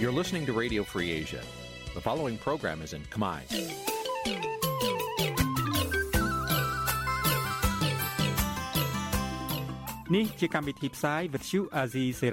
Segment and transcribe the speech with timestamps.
[0.00, 1.42] You're listening to Radio Free Asia.
[1.94, 3.40] The following program is in Khmer.
[10.12, 12.30] Nǐ chi càm bi tiệp xáy vệt chiu a zì sê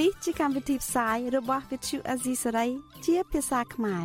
[0.00, 2.68] នេះជាកម្មវិធីផ្សាយរបស់ Vithu Azisari
[3.06, 4.04] ជាភាសាខ្មែរ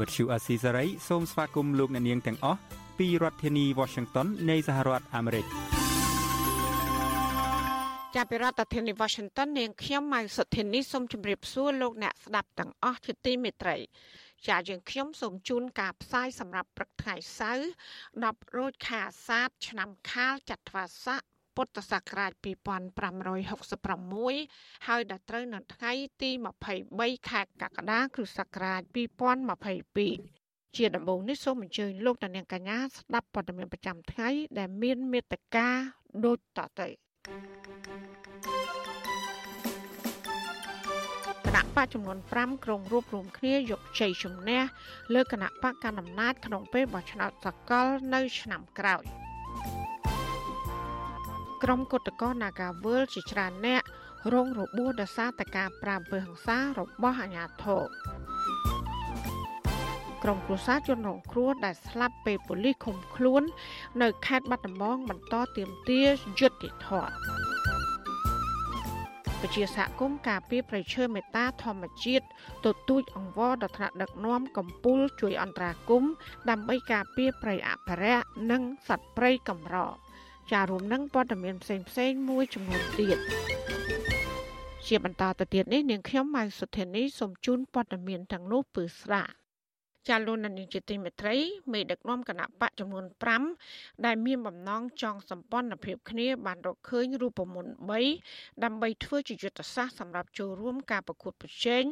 [0.00, 2.60] វិទ្យុអាស៊ីសេរីសូមស្វាគមន៍លោកអ្នកនាងទាំងអស់
[2.98, 5.63] ពីរដ្ឋធានី Washington នៃសហរដ្ឋអាមេរិក
[8.19, 13.77] ចាប់ពីរដ្ឋធានី Washington នាងខ្ញុំម៉ៅសុធានីសូមជម្រាបសួរលោកអ្នកស្ដាប់ទាំងអស់ជាទីមេត្រី
[14.47, 17.67] ចាយើងខ្ញុំសូមជូនការផ្សាយសម្រាប់ព្រឹកថ្ងៃសៅរ៍
[18.09, 21.21] 10រោចខែអាសាឍឆ្នាំខាលចត្វាស័ក
[21.55, 25.91] ពុទ្ធសករាជ2566ហើយដល់ត្រូវនៅថ្ងៃ
[26.21, 26.29] ទី
[26.81, 28.81] 23ខែកក្កដាគ្រិស្តសករាជ
[29.99, 34.29] 2022ជាដំបូងនេះសូមអញ្ជើញលោកតានាងកញ្ញាស្ដាប់ព័ត៌មានប្រចាំថ្ងៃ
[34.59, 35.67] ដែលមានមេត្តា
[36.25, 37.04] ដូចតទៅ
[41.45, 44.61] គណៈបកចំនួន5ក្រុងរួបរวมគ្នាយកជ័យជំនះ
[45.13, 49.03] លើគណៈបកកណ្ដាលអំណាចក្នុងពេលបោះឆ្នោតសកលនៅឆ្នាំក្រោយ។
[51.63, 53.83] ក្រុមគុតកោ Nagawal ជាច្រើនអ្នក
[54.33, 57.83] រងរបួសដោយសារតែការប្រាំអំពើហិង្សារបស់អាជ្ញាធរ
[60.27, 63.43] ក្រុមគ្រួសារជនរងគ្រោះដែលស្លាប់ពេលប៉ូលីសឃុំខ្លួន
[64.01, 66.07] នៅខេត្តបាត់ដំបងបន្តទាមទារ
[66.39, 67.11] យុត្តិធម៌
[69.41, 72.25] ពជាសហគមន៍ការពីប្រៃឈើមេតាធម្មជាតិ
[72.65, 76.11] ទទូចអង្វរដល់ថ្នាក់ដឹកនាំកម្ពុជាជួយអន្តរាគមន៍
[76.49, 79.77] ដើម្បីការពីប្រៃអភិរក្សនិងសត្វព្រៃកម្រ
[80.51, 83.17] ចារួមនឹងព័ត៌មានផ្សេងផ្សេងមួយចំនួនទៀត
[84.87, 89.44] ជាបន្តទៅទៀតនេះនាងខ្ញុំម៉ៅសុធានីសូមជូនព័ត៌មានទាំងនោះពឺស្ដា
[90.09, 91.35] ចាលោកនានីជាទីមេត្រី
[91.73, 93.05] មេដឹកនាំគណៈបកចំនួន
[93.55, 97.73] 5ដែលមានបំណងចង់សម្ព័ន្ធភាពគ្នាបានរកឃើញរូបមន្ត
[98.17, 101.83] 3ដើម្បីធ្វើជាយុទ្ធសាស្ត្រសម្រាប់ចូលរួមការប្រកួតប្រជែង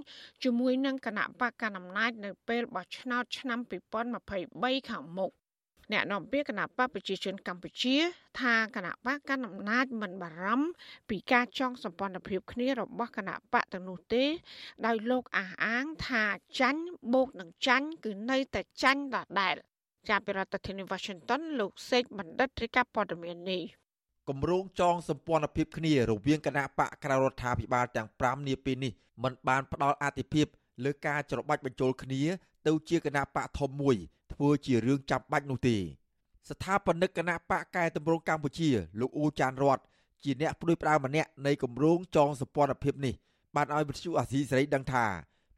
[0.44, 3.60] ជាមួយនឹងគណៈបកកណ្ដាលអំណាចនៅពេលបោះឆ្នោតឆ្នាំ
[4.24, 5.32] 2023ខាងមុខ
[5.94, 7.96] អ្នកនាំពាក្យគណៈបកប្រជាជនកម្ពុជា
[8.42, 10.68] ថាគណៈបកកណ្ដាលអំណាចមិនបារម្ភ
[11.10, 14.24] ពីការចងសម្ព័ន្ធភាពគ្នារបស់គណៈបកទាំងនោះទេ
[14.86, 16.24] ដោយលោកអះអាងថា
[16.60, 16.84] ចាញ់
[17.14, 19.56] បូកនឹងចាញ់គឺនៅតែចាញ់ដដែល
[20.10, 23.64] ចាប់ពីរដ្ឋធានី Washington លោកសេកបណ្ឌិតរាជការព័ត៌មាននេះ
[24.30, 28.94] គម្រោងចងសម្ព័ន្ធភាពគ្នារវាងគណៈបកក្រៅរដ្ឋាភិបាលទាំង5នាពេលនេះ
[29.24, 30.46] មិនបានផ្ដល់អាទិភាព
[30.84, 32.22] លើការច្របាច់បញ្ចូលគ្នា
[32.68, 33.96] ទៅជាគណៈបកធំមួយ
[34.34, 35.76] ធ្វើជារឿងចាំបាច់នោះទេ
[36.50, 39.80] ស្ថាបនិកគណៈបកកែតម្រង់កម្ពុជាលោកអ៊ូចានរត
[40.24, 43.14] ជាអ្នកផ្ដួចផ្ដើមម្នាក់នៃគម្រោងចងសម្ព័ន្ធភាពនេះ
[43.56, 45.06] បានឲ្យវិទ្យុអាស៊ីសេរីដឹងថា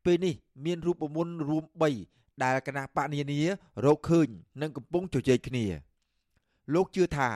[0.05, 0.35] ពេលនេះ
[0.65, 1.63] មានរូបមន្តរួម
[2.03, 3.41] 3ដែលគណៈបកនានា
[3.85, 4.27] រកឃើញ
[4.61, 5.65] និងកំពុងជជែកគ្នា
[6.73, 7.29] លោកជឿថា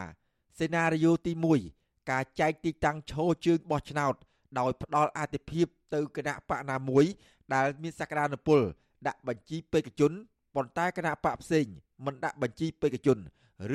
[0.59, 1.33] សេណារីយ៉ូទី
[1.71, 4.13] 1ការចែកទីតាំងឈរជើងបោះឆ្នោត
[4.59, 7.05] ដោយផ្ដល់អាទិភាពទៅគណៈបកណាមួយ
[7.53, 8.59] ដែលមានសក្តានុពល
[9.07, 10.11] ដាក់បញ្ជីបេក្ខជន
[10.59, 11.65] ប៉ុន្តែគណៈបកផ្សេង
[12.05, 13.17] មិនដាក់បញ្ជីបេក្ខជន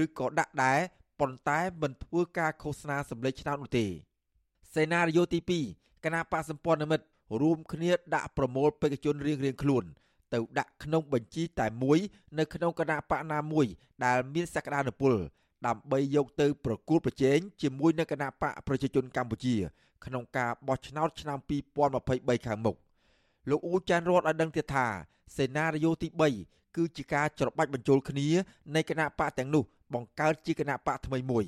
[0.02, 0.78] ឬក៏ដាក់ដែរ
[1.20, 3.86] ប៉ុន្តែមិនធ្វើការឃោសនាសម្លេចឆ្នោតនោះទេ
[4.74, 5.38] សេណារីយ៉ូទី
[5.72, 7.06] 2គណៈបកសម្ព័ន្ធមិត្ត
[7.40, 9.84] រួមគ្នាដាក់ប្រមូលបេក្ខជនរៀងៗខ្លួន
[10.32, 11.98] ទៅដាក់ក្នុងបញ្ជីតែមួយ
[12.38, 13.66] នៅក្នុងគណៈបកណាមួយ
[14.04, 15.14] ដែលមានសក្តានុពល
[15.66, 19.54] ដើម្បីយកទៅប្រគល់ប្រជែងជាមួយនឹងគណៈបកប្រជាជនកម្ពុជា
[20.04, 21.38] ក្នុងការបោះឆ្នោតឆ្នាំ
[21.92, 22.76] 2023ខាងមុខ
[23.50, 24.86] លោកអ៊ូចានរតឲ្យដឹងទៀតថា
[25.36, 26.08] សេណារីយ៉ូទី
[26.76, 28.28] គឺជាការច្របាច់បញ្ចូលគ្នា
[28.74, 29.64] នៃគណៈបកទាំងនោះ
[29.94, 31.44] បង្កើតជាគណៈបកថ្មីមួយ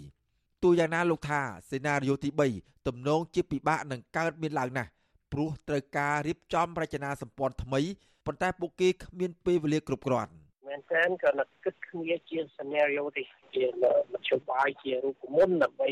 [0.62, 4.91] ទូយ៉ាងណាលោកថាសេណារីយ៉ូទី3ទំនងជាពិបាកនឹងកើតមានឡើងណាស់
[5.32, 7.81] ព្រោះត្រូវការរៀបចំរចនាសម្ព័ន្ធថ្មី
[8.26, 10.32] ប៉ុន្តែពួកគេគ្មានពេលវេលាគ្រប់គ្រាន់
[10.76, 13.22] មែនតើក៏នឹកគិតគ្នាជា scenario ទេ
[13.54, 13.64] ជា
[14.12, 15.91] មធ្យោបាយជារូបមន្តដើម្បី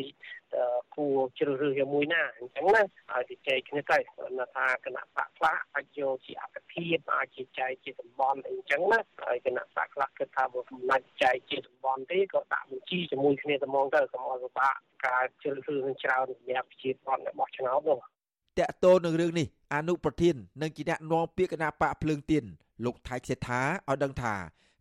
[0.95, 3.99] គួរជ្រើសរើសជាមួយណាអញ្ចឹងណាហើយទៅចែកគ្នាទៅ
[4.39, 14.75] ណាថាគណៈបកខ្លះអាចយកជាអភិភាពអាចជាចែកជាតំបន់អីអញ្ចឹងណាហើយគណៈបកខ្លះគិតថាបើមិនណាច់ចែកជាតំបន់ទេក៏ដាក់បញ្ជីជាមួយគ្នាតែហ្មងទៅកុំឲ្យពិបាក
[15.07, 17.99] ការជ្រើសរើសនឹងច្រើនសម្រាប់ប្រជាពលរដ្ឋរបស់ឆ្នោតនោះ
[18.59, 22.45] តកតោនឹងរឿងនេះអនុប្រធាននិងជាអ្នកនាំពាក្យគណៈបកភ្លើងទៀន
[22.85, 24.35] លោកថៃសេដ្ឋាឲ្យដឹងថា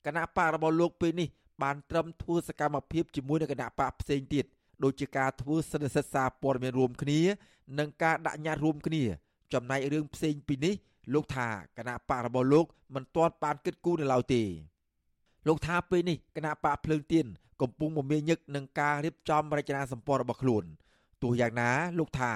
[0.06, 1.28] គណៈបករបស់លោកពេលនេះ
[1.64, 4.46] បានត្រឹមធ្វើសកម្មភាពជាមួយនឹងគណៈបកផ្សេងទៀត
[4.84, 7.20] ដូចជាការធ្វើសន្និសីទសារព័ត៌មានរួមគ្នា
[7.80, 9.04] និងការដាក់ញត្តិរួមគ្នា
[9.54, 10.74] ចំណែករឿងផ្សេងពីនេះ
[11.14, 11.48] លោកថា
[11.78, 12.66] គណៈបករបស់លោក
[12.96, 14.44] មិនទាន់បានគិតគូរនៅឡើយទេ
[15.48, 17.26] លោកថាពេលនេះគណៈបកភ្លើងទៀន
[17.62, 20.64] កំពុងមមាញឹកនឹងការរៀបចំរចនាសម្ព័ន្ធរបស់ខ្លួន
[21.22, 22.34] ទោះយ៉ាងណាលោកថា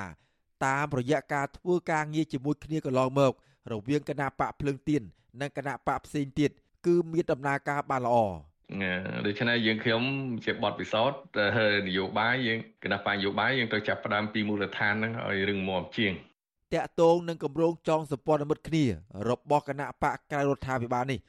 [0.66, 3.34] តាមរយៈការធ្វើការងារជាមួយគ្នាកន្លងមក
[3.72, 5.02] រវាងគណៈបកភ្លើងទៀន
[5.42, 6.58] និងគណៈបកផ្សេងទៀតគឺ
[7.14, 8.18] មានដំណើរការបានល្អ
[9.26, 10.02] ដូច្នេះយើងខ្ញុំ
[10.46, 11.20] ជាបទពិសោធន៍
[11.88, 16.14] នយោបាយយើងគណៈបញ្ញយោបាយយើងត្រូវចាប់ផ្ដើមពីមូលដ្ឋានហ្នឹងឲ្យរឹងមាំជាង
[16.74, 18.86] តាក់ទងនឹងគម្រោងចងសម្ព័ន្ធមិត្តគ្នា
[19.30, 21.20] របស់គណៈបកក្រៅរដ្ឋាភិបាលនេះ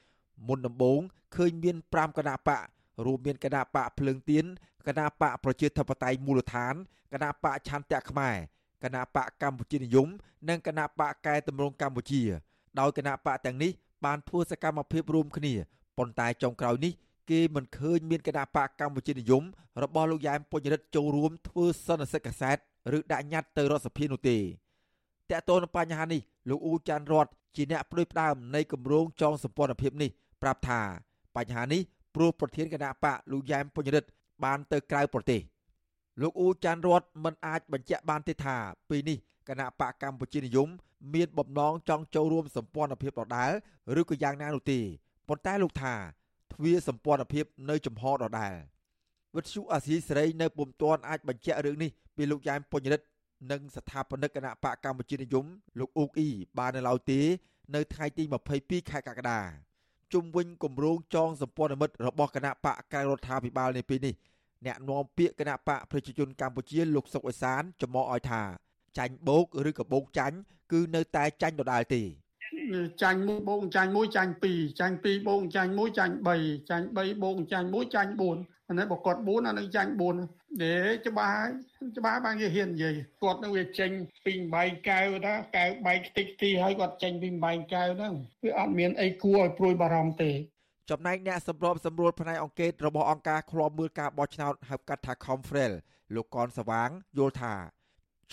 [0.49, 1.01] មុនដំបូង
[1.37, 2.65] ឃើញមាន5គណៈបក
[3.07, 4.45] រួមមានគណៈបកភ្លើងទៀន
[4.87, 6.75] គណៈបកប្រជាធិបតេយ្យមូលដ្ឋាន
[7.13, 8.37] គណៈបកឆន្ទៈខ្មែរ
[8.85, 10.09] គណៈបកកម្ពុជានិយម
[10.49, 12.23] និងគណៈបកកែតម្រង់កម្ពុជា
[12.81, 13.73] ដោយគណៈបកទាំងនេះ
[14.05, 15.55] បានធ្វើសកម្មភាពរួមគ្នា
[15.99, 16.93] ប៉ុន្តែចុងក្រោយនេះ
[17.31, 19.43] គេមិនឃើញមានគណៈបកកម្ពុជានិយម
[19.83, 22.57] របស់លោកយ៉ែមពុញរិទ្ធចូលរួមធ្វើសន្និសីទកសែត
[22.97, 24.41] ឬដាក់ញត្តិទៅរដ្ឋសភានោះទេត
[25.31, 30.11] កតទៅនឹងបញ្ហានេះលោកអ៊ូចាន់រតជាអ្នកផ្ដួយផ្ដើមនៃគម្រោងចងសម្ព័ន្ធភាពនេះ
[30.43, 30.81] ប្រាប់ថា
[31.37, 31.81] បញ្ហានេះ
[32.15, 34.09] ព្រោះប្រធានគណៈបកលោកយ៉ែមពុញរិទ្ធ
[34.45, 35.41] បានទៅក្រៅប្រទេស
[36.23, 38.57] លោកអ៊ូចាន់រតមិនអាចបញ្ជាក់បានទេថា
[38.89, 39.19] ពេលនេះ
[39.49, 40.69] គណៈបកកម្ពុជានិយម
[41.15, 43.53] មានបំណងចង់ចូលរួមសម្ព័ន្ធភាពដដែល
[44.01, 44.81] ឬក៏យ៉ាងណានោះទេ
[45.29, 45.95] ប៉ុន្តែលោកថា
[46.53, 48.55] ទ្វាសម្ព័ន្ធភាពនៅចំហដដែល
[49.37, 53.07] វិទ្យុអាស៊ីសេរីនៅពុំទាន់អាចបញ្ជាក់រឿងនេះពីលោកយ៉ែមពុញរិទ្ធ
[53.51, 55.45] និងស្ថាបនិកគណៈបកកម្ពុជានិយម
[55.79, 56.29] លោកអ៊ូកអ៊ី
[56.59, 57.21] បាននៅឡើយទេ
[57.75, 58.25] នៅថ្ងៃទី
[58.57, 59.41] 22ខែកក្កដា
[60.13, 64.15] ជុំវិញគម្រោងចងសម្ព័ន្ធមិត្តរបស់គណៈបកក្រៅរដ្ឋាភិបាលនៅពេលនេះ
[64.67, 68.43] អ្នកនាំពាក្យគណៈបកប្រជាជនកម្ពុជាលោកសុកអេសានចំអកឲ្យថា
[68.99, 70.37] ចាញ់បោកឬក៏បូកចាញ់
[70.73, 72.03] គឺនៅតែចាញ់ដដែលទេ
[73.03, 79.91] ចាញ់មួយបូកចាញ់មួយចាញ់ពីរចាញ់ពីរបូកចាញ់មួយចាញ់3ចាញ់3បូកចាញ់មួយចាញ់4អានេះបើគាត់4អានឹងចាញ់
[80.27, 80.75] 4ទេ
[81.07, 81.43] ច្បាស់
[81.97, 83.91] ច្បាស់បានគេហ៊ាននិយាយគាត់នឹងវាចេញ
[84.27, 90.31] ពីបែងកែវថាកែវបែកខ្ទេចទីហើយគាត់ចេញពីបែងកែវហ្នឹងវាអត់មានអីគួរឲ្យព្រួយបារម្ភទេ
[90.91, 95.73] ចំណែកអ្នកសម្របសម្រួលផ្នែកអង្គការរបស់អង្គការឃ្លាំមើលការបោះឆ្នោតហៅកាត់ថា Confrel
[96.15, 97.55] លោកកនសវាងយល់ថា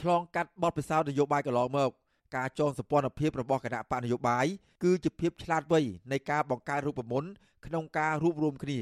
[0.02, 1.90] ឆ្លងកាត់បទពិសោធន៍នយោបាយកន្លងមក
[2.36, 4.46] ការចងសម្ព័ន្ធភាពរបស់គណៈបកនយោបាយ
[4.84, 5.80] គឺជាភាពឆ្លាតវៃ
[6.12, 7.30] នៃការបង្កើតរូបមន្ត
[7.66, 8.80] ក្នុងការរួបរวมគ្នា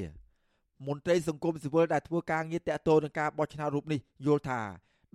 [0.87, 4.61] មន្ត្រីសង្គមស៊ីវិលដែលធ្វើការងារតាក់ទងនឹងការបោះឆ្នោតរូបនេះយល់ថា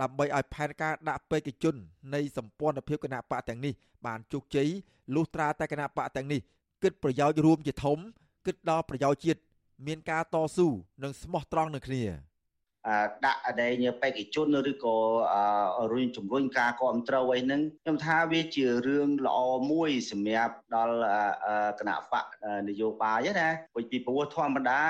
[0.00, 1.74] ដើម្បីឲ្យផែនការដាក់បេក្ខជន
[2.14, 3.72] នៃសម្ព័ន្ធភាពគណៈបកទាំងនេះ
[4.06, 4.68] បានជោគជ័យ
[5.14, 6.40] លុះត្រាតែគណៈបកទាំងនេះ
[6.82, 7.98] គិតប្រយោជន៍រួមជាធំ
[8.46, 9.40] គិតដល់ប្រយោជន៍ជាតិ
[9.86, 10.68] មានការតស៊ូ
[11.02, 12.04] និងស្មោះត្រង់នឹងគ្នា។
[13.24, 14.96] ដាក់ដែងបេក្ខជនឬក៏
[15.92, 19.38] រុញជំរុញការគ្រប់គ្រងអីហ្នឹងខ្ញុំថាវាជារឿងល្អ
[19.70, 20.96] មួយសម្រាប់ដល់
[21.80, 22.24] គណៈបក
[22.68, 23.48] នយោបាយណា
[23.90, 24.82] ពីព្រោះធម្មតា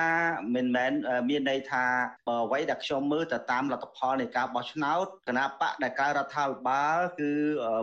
[0.54, 0.92] មិនមែន
[1.28, 1.84] មានន័យថា
[2.28, 7.32] បើអ្វីដែលខ្ញុំមើលទៅតាមលទ្ធផលនៃការបោះឆ្នោតគណៈបកដែលកើតរដ្ឋាភិបាលគឺ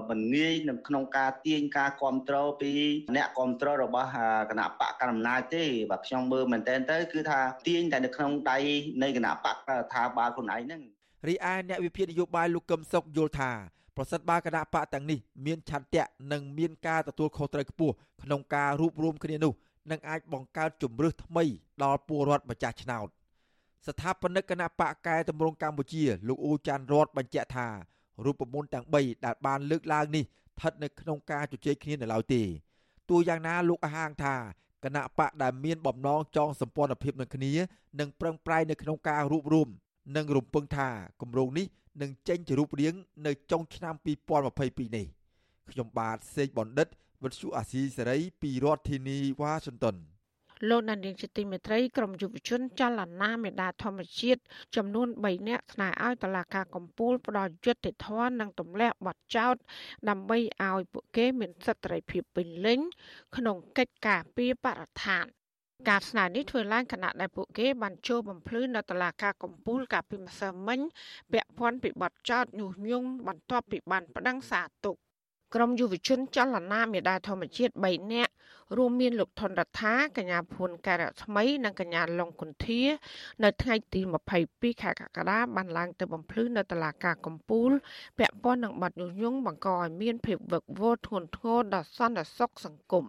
[0.09, 2.73] មិនងាយនឹងក្នុងការទាញការគ្រប់គ្រងពី
[3.15, 4.09] អ្នកគ្រប់គ្រងរបស់
[4.51, 8.57] គណៈបកកណ្ដាលអំណាចទេបាទខ្ញុំមើលមែនតើទៅគឺថាទាញតែនៅក្នុងដៃ
[9.03, 9.55] នៃគណៈបក
[9.94, 10.82] ថាបាលខ្លួនឯងហ្នឹង
[11.28, 13.50] រីឯអ្នកវិភាគនយោបាយលោកកឹមសុខយល់ថា
[13.96, 19.52] ប្រសិនបើគណៈបកទាំងនេះមានឆន្ទៈនិងមានការទទួលខុសត្រូវខ្ពស់ក្នុងការរួបរวมគ្នានោះ
[19.90, 21.44] នឹងអាចបង្កើតជំរឹះថ្មី
[21.82, 23.08] ដល់ពលរដ្ឋម្ចាស់ឆ្នោត
[23.86, 27.68] ស្ថាបនិកគណៈបកកែតម្រង់កម្ពុជាលោកអ៊ូចាន់រតបញ្ជាក់ថា
[28.24, 32.42] រូបមន្តទាំង3ដែលបានលើកឡើងនេះស្ថិតនៅក្នុងការជជែកគ្នានៅឡើយទេ
[33.10, 34.34] ទោះយ៉ាងណាលោកអះអាងថា
[34.84, 37.52] គណៈបកដែលមានបំណងចងសម្ព័ន្ធភាពនឹងគ្នា
[38.00, 39.68] នឹងប្រឹងប្រែងនៅក្នុងការរួបរวม
[40.15, 40.89] និងរំពឹងថា
[41.21, 41.67] គម្រោងនេះ
[42.01, 43.95] នឹងចេញជារូបរាងនៅចុងឆ្នាំ
[44.45, 45.05] 2022នេះ
[45.71, 46.87] ខ្ញុំបាទសេកបណ្ឌិត
[47.23, 49.95] វិទ្យុអាស៊ីសេរីពីរដ្ឋធានីវ៉ាស៊ីនតោន
[50.69, 54.41] លោកណានៀងជាទីមេត្រីក្រមយុវជនចលនាមេដាធម្មជាតិ
[54.75, 59.55] ចំនួន3នាក់ស្នើឲ្យតុលាការកំពូលផ្ដល់យុត្តិធម៌និងទម្លាក់បទចោទ
[60.09, 62.79] ដើម្បីឲ្យពួកគេមានសិទ្ធិសេរីភាពពេញលេញ
[63.35, 65.25] ក្នុងកិច្ចការពារបរិស្ថាន
[65.89, 70.79] ការស្នើនេះធ្វើឡើងខណៈដែលពួកគេបានចូលបំភ្លឺនៅតុលាការកំពូលកាលពីម្សិលមិញ
[71.31, 74.95] ពាក់ព័ន្ធពីបទចោទញុះញង់បន្ទាប់ពីបានប្តឹងសារទុក
[75.55, 78.31] ក្រមយុវជនចលនាមេដាធម្មជាតិ3នាក់
[78.77, 82.81] រួមមានលោកថនរដ្ឋាកញ្ញាភួនការៈថ្មី និងកញ្ញាឡុងគុន្ធា
[83.43, 84.01] នៅថ្ងៃទី
[84.41, 87.71] 22ខែកក្កដាបានឡើងទៅបំភ្លឺនៅតុលាការកំពូល
[88.19, 93.05] ពាក់ព័ន្ធនឹងបទញុះញង់បង្កឲ្យមានភាពវឹកវរធ្ងន់ធ្ងរដល់សន្តិសុខសង្គម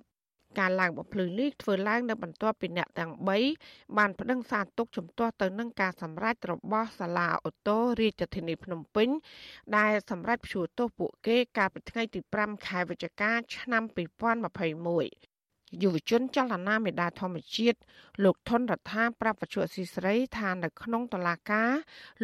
[0.58, 3.12] ការឡើងបំភ្លឺនេះធ្វើឡើងនៅបន្ទាប់ពីអ្នកទាំង
[3.54, 9.08] 3បានប្តឹងសារទុកជំទាស់ទៅនឹងការសម្រេចរបស់សាលាអូតូរាជធានីភ្នំពេញ
[9.76, 15.35] ដែលសម្រេចព្យួរទោសពួកគេកាលពីថ្ងៃទី5ខែវិច្ឆិកាឆ្នាំ2021
[15.82, 17.78] យុវជនចលនាមេដាធម្មជាតិ
[18.25, 21.73] លោកថនរដ្ឋាប្រាប់បច្ចុប្បន្នស៊ីស្រីថានៅក្នុងតឡាការ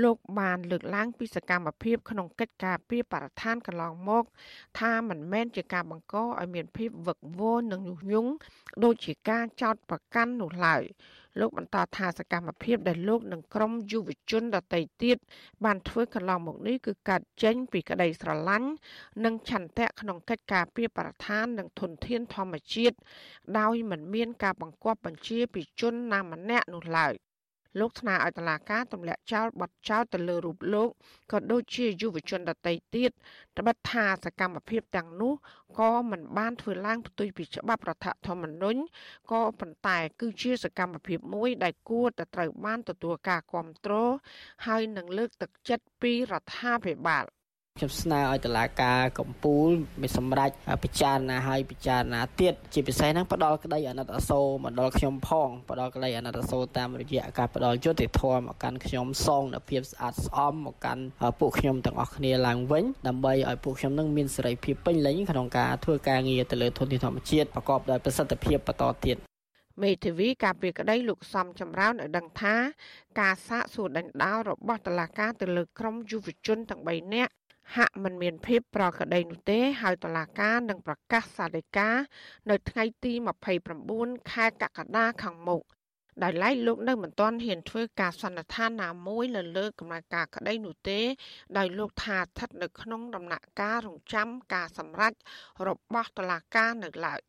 [0.03, 4.25] លោកបានលើកឡើងពីសកម្មភាពក្នុងកិច្ចការពីបរិស្ថានកន្លងមក
[4.81, 8.31] ថាមិនមែនជាការបង្កឲ្យមានភាពវឹកវរនិងញុះញង់
[8.85, 10.83] ដូចជាការចោទប្រកាន់នោះឡើយ
[11.41, 15.17] លោកបន្តថាសកម្មភាពដែលលោកនិងក្រុមយុវជនដទៃទៀត
[15.65, 18.71] បានធ្វើកន្លងមកនេះគឺកាត់ចេញពីក្តីស្រឡាញ់
[19.25, 22.97] និងឆន្ទៈក្នុងកិច្ចការពីបរិស្ថាននិងធនធានធម្មជាតិ
[23.59, 27.15] ដោយមិនមានការបង្គាប់បញ្ជាពីជនណាម្នាក់នោះឡើយ
[27.79, 30.88] លោកថ្នាក់ឲ្យតឡាការទម្លាក់ចោលបទចោលទៅលើរូបលោក
[31.33, 33.11] ក៏ដូចជាយុវជនដទៃទៀត
[33.59, 35.35] ត្បិតថាសកម្មភាពទាំងនោះ
[35.79, 38.81] ក៏មិនបានធ្វើឡើងផ្ទុយពីច្បាប់រដ្ឋធម្មនុញ្ញ
[39.33, 44.12] ក៏ប៉ុន្តែគឺជាសកម្មភាពមួយដែលគួរតែត្រូវបានទទួលការគ្រប់គ្រង
[44.67, 47.26] ហើយនឹងលើកទឹកចិត្តពីរដ្ឋាភិបាល។
[47.79, 50.50] ខ្ញុំស្នើឲ្យតុលាការកំពូលមានសម្រេច
[50.85, 61.02] ពិចារណាឲ្យពិចារណាទៀតជាពិសេសហ្នឹងផ្ដល់ក្តីអាណិតអាសូរមកដល់ខ្ញុំផងផ្ដល់ក្តីអាណិតអាសូរតាមរយៈការផ្ដល់យុត្តិធម៌មកកាន់ខ្ញុំសងនូវភាពស្អាតស្អំមកកាន់
[61.41, 69.19] ពួកខ្ញុំទាំងអស់គ្នាឡើងវិញដើម្បីឲ្យពួកខ្ញុំនឹងមានសេរីភាពពេញលេញក្នុងការធ្វើការងារទៅលើធនធានធម្មជាតិប្រកបដោយប្រសិទ្ធភាពបន្តទៀត
[69.83, 72.55] មេធាវីការពីក្តីលោកសំចម្រើនឲ្យដឹងថា
[73.21, 77.33] ការសាកសួរដេញដោលរបស់តឡាការទៅលើក្រុមយុវជនទាំង3នាក់
[77.76, 81.90] ហាក់មិនមានភាពប្រក្រតីនោះទេ ហើយតុលាការនឹងប្រកាសសាលដីកា
[82.50, 83.12] នៅថ្ងៃទី
[83.73, 85.62] 29ខែកក្កដាខាងមុខ
[86.23, 91.00] ដោយឡែកលោកនៅមិនទាន់ហ៊ានធ្វើការសន្និដ្ឋានណាមួយលើលើកំណត់ការក្តីនោះទេ
[91.57, 95.12] ដោយលោកថាស្ថិតនៅក្នុងដំណាក់កាលរងចាំការសម្រេច
[95.69, 97.21] របស់តុលាការនៅឡើយ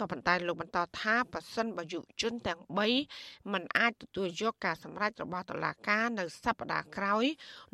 [0.00, 2.60] ក៏ប៉ុន្តែលោកបន្តថាប៉ះសិនបើយុវជនទាំង
[3.06, 7.24] 3មិនអាចទទួលយកការសម្រេចរបស់តុលាការនៅសប្តាហ៍ក្រោយ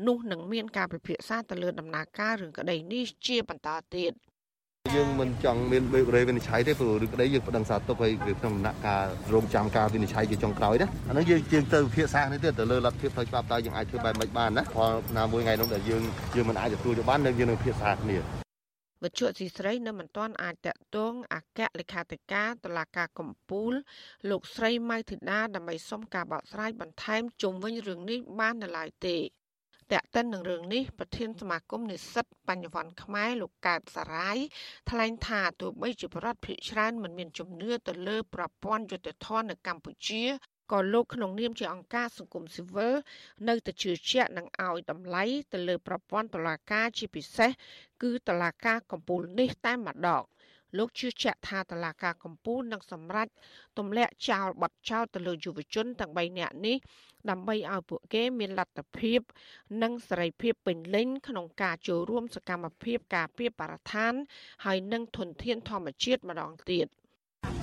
[0.06, 4.14] នោះនឹងមានការពិភាក្សាទៅលើដំណើរការរឿងក្តីនេះជាបន្តទៀត
[4.95, 9.04] យើងមិនចង់មានបេរេវិនិច្ឆ័យទេព្រោះឬក្តីយើងប្តឹងសារទុកឲ្យក្នុងដំណាក់កាល
[9.35, 16.02] រងចាំការវិនិច្ឆ័យជាចុងក្រោយណាអានោះយើងជាងទៅវិភាសានេះទៀតទៅលើលទ្ធភាពផ្លូវច្បាប់តើយើងអាចធ្វើបែបម៉េចបានណាព្រោះណាមួយថ្ងៃនោះដែលយើង
[16.37, 18.46] យើងមិនអាចទទួលយកបានយើងនឹងវិភាសាគ្នា
[19.05, 23.73] វិទ្យុស៊ីស្រីនៅមិនទាន់អាចតកតងអគ្គលេខាធិការតុលាការកំពូល
[24.31, 29.19] លោកស្រីម៉ៅធីតាដើម្បីសុំការបកស្រាយបន្ថែមជុំវិញរឿងនេះបាននៅឡើយទេ
[29.93, 34.38] តែកតិននឹងរឿងនេះប្រធានសមាគមនិស្សិតបញ្ញវន្តខ្មែរលោកកើតសារាយ
[34.91, 40.23] ថ្លែងថាទោះបីជាប្រដ្ឋភិកច្រើនមិនមានជំនឿទៅលើប្រព័ន្ធយុត្តិធម៌នៅកម្ពុជា
[40.73, 42.94] ក៏លោកក្នុងនាមជាអង្គការសង្គមស៊ីវិល
[43.49, 47.50] នៅតែជឿជាក់នឹងឲ្យតម្លៃទៅលើប្រព័ន្ធតុលាការជាពិសេស
[48.02, 50.23] គឺតុលាការកំពូលនេះតែម្ដង
[50.78, 53.28] លោកជឿជាក់ថាតឡាការកម្ពុជានឹងសម្រេច
[53.78, 56.76] ទម្លាក់ចោលបទចោលទៅលើយុវជនទាំង3នាក់នេះ
[57.30, 59.20] ដើម្បីឲ្យពួកគេមានលទ្ធភាព
[59.82, 64.14] និងសេរីភាពពេញលេញក្នុងការចូលរួមសកម្មភាពការពារបរិស្ថាន
[64.64, 66.87] ហើយនិងធនធានធម្មជាតិម្ដងទៀត។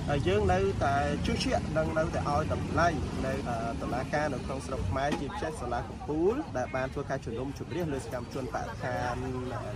[0.08, 2.88] ហើយយើងនៅតែជឿជាក់និងនៅតែឲ្យតម្លៃ
[3.26, 3.32] នៅ
[3.82, 9.14] តុលាការនៅក្នុងស្រុកខ្មែរជាពិសេសសាលាកំពូលដែលបានធ្វើការជំនុំជម្រះលើសកម្មជនបរិស្ថាន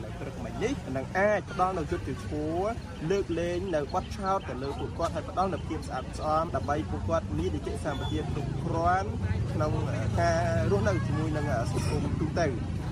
[0.05, 2.71] នៅព្រឹកមិញនេះនឹងអាចផ្ដល់នូវយុទ្ធធម៌
[3.11, 9.09] លើកលែងនៅបទឆោតទៅលើពួកគាត់ហើយផ្ដល់នូវភាពស្អាតស្អំដើម្បីពួកគាត់មាននីតិសម្បទាគ្រប់គ្រាន់
[9.52, 9.73] ក្នុង
[10.21, 10.40] ការ
[10.71, 12.47] រស់នៅជាមួយនឹងសង្គមទូទៅ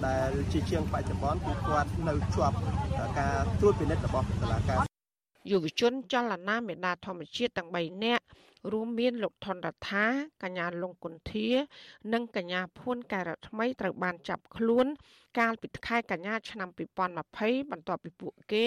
[0.06, 2.56] ដែលជាជាងបច្ចុប្បន្នគឺគាត់នៅជាប់
[3.18, 4.85] ការត្រួតពិនិត្យរបស់តុលាការ
[5.50, 8.24] យុវជនចលនាមេដាធម្មជាតិទាំង3នាក់
[8.72, 10.06] រួមមានលោកថនរដ្ឋា
[10.42, 11.48] កញ្ញាលងគុន្ធា
[12.12, 14.86] និងកញ្ញាភួនកែរថ្មីត្រូវបានចាប់ខ្លួន
[15.38, 16.68] កាលពីខែកញ្ញាឆ្នាំ
[17.20, 18.66] 2020បន្ទាប់ពីពួកគេ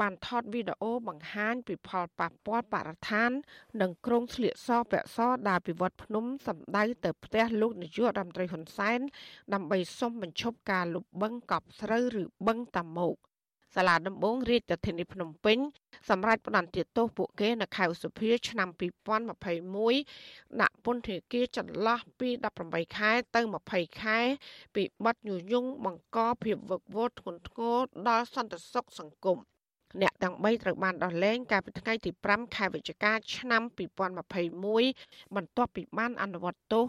[0.00, 3.30] បានថតវីដេអូបង្ហាញពីផលប៉ះពាល់បរិស្ថាន
[3.80, 5.18] និងក្រុងស្លៀកសពាក់ស
[5.48, 9.00] ដើរពីវត្តភ្នំសម្ដៅទៅផ្ទះលោកនាយករដ្ឋមន្ត្រីហ៊ុនសែន
[9.54, 13.16] ដើម្បីសុំបញ្ឈប់ការលុបបង្កប់ស្រូវឬបឹងតាម៉ោក
[13.74, 15.58] សាលាដំបងរាជធានីភ្នំពេញ
[16.08, 18.68] សម្រាប់ផ្ដន្ទាទោសពួកគេនៅខែឧសភាឆ្នាំ
[19.64, 22.28] 2021ដាក់ពន្ធនាគារចន្លោះពី
[22.62, 24.18] 18ខែទៅ20ខែ
[24.74, 27.76] ពីបទញុយញងបង្កភាពវឹកវរធ្ងន់ធ្ងរ
[28.08, 29.38] ដល់សន្តិសុខសង្គម
[30.02, 33.62] អ្នកទាំង3ត្រូវបានដោះលែងកាលពីថ្ងៃទី5ខែវិច្ឆិកាឆ្នាំ
[34.28, 36.84] 2021បន្ទាប់ពីបានអនុវត្តទោស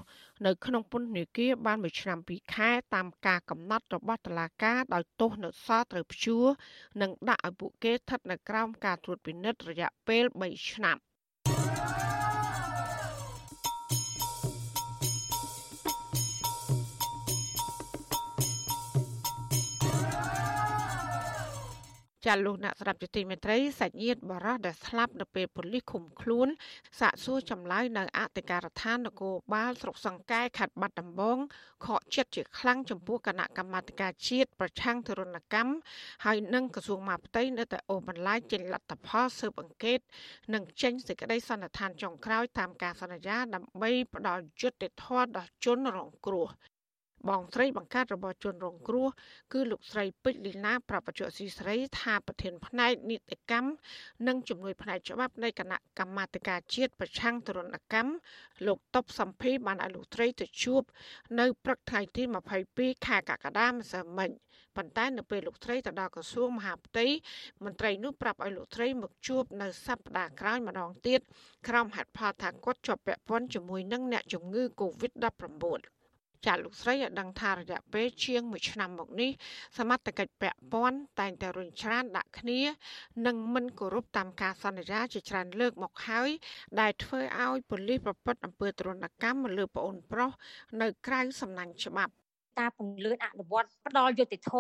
[0.46, 6.46] នៅក្នុងពន្ធនាគារបានមួយឆ្នាំ2ខែតាមការកំណត់របស់តុលាការដោយទោសនៅសល់ត្រូវព្យួរ
[7.02, 10.98] និងដាក់ឲ្យពួកគេស្ថិតនៅក្រោមការត្រួតពិនិត្យរយៈពេល3ឆ្នាំ
[22.28, 26.48] ចាលោកអ្នកស្ដាប់ជាទីមេត្រីសាច់ញាតិបរោះដែលស្លាប់នៅពេលប៉ូលីសឃុំខ្លួន
[27.00, 31.38] សាកសួរចម្លើយនៅអធិការដ្ឋាននគរបាលស្រុកសង្កែខេត្តបាត់ដំបង
[31.86, 35.74] ខកចិត្តជាខ្លាំងចំពោះគណៈកម្មាធិការជាតិប្រឆាំងទរណកម្ម
[36.26, 40.00] ហើយនិងក្រសួងមហាផ្ទៃនៅតែអូសបន្លាយចេញលទ្ធផលស៊ើបអង្កេត
[40.54, 46.50] និងចេញសេចក្តីសន្និដ្ឋានចុងក្រោយតាមការសន្យាដើម្បីផ្ដល់យុត្តិធម៌ដល់ជនរងគ្រោះ
[47.30, 49.08] បងស្រីបង្កើតរបស់ជនរងគ្រោះ
[49.54, 53.70] គឺលោកស្រីពេជ្រលីណាប្រាប់បច្ចុប្បន្នស៊ីស្រីថាប្រធានផ្នែកនីតិកម្ម
[54.28, 58.12] និងជំនួយផ្នែកច្បាប់នៃគណៈកម្មាធិការជាតិប្រឆាំងទរណកម្ម
[58.68, 60.82] លោកតបសំភីបានឲ្យលោកស្រីទៅជួប
[61.40, 62.24] នៅព្រឹកថ្ងៃទី
[62.64, 64.32] 22ខែកក្កដាម្សិលមិញ
[64.78, 67.06] ប៉ុន្តែនៅពេលលោកស្រីទៅដល់ក្រសួងមហាផ្ទៃ
[67.64, 71.20] មន្ត្រីនោះប្រាប់ឲ្យលោកស្រីមកជួបនៅសប្តាហ៍ក្រោយម្ដងទៀត
[71.68, 75.97] ក្រុមហេតុផលថាគាត់ជាប់ពាក់ព័ន្ធជាមួយនឹងអ្នកជំងឺ Covid-19
[76.46, 79.32] ចាលោកស្រីឲ្យដឹងថារយៈពេលជាង1ឆ្នាំមកនេះ
[79.78, 82.62] សមត្ថកិច្ចពាក់ព័ន្ធតែងតែរុញច្រានដាក់គ្នា
[83.26, 86.30] និងមិនគោរពតាមការសន្យាជាច្រើនលើកមកហើយ
[86.80, 90.32] ដែលធ្វើឲ្យប៉ូលីសប្រព្រឹត្តអំពើទរណកម្មលើប្អូនប្រុស
[90.82, 92.14] នៅក្រៅសំណាញ់ច្បាប់
[92.60, 94.52] ការពង្លឿនអនុវត្តផ្ដាល់យុតិធធ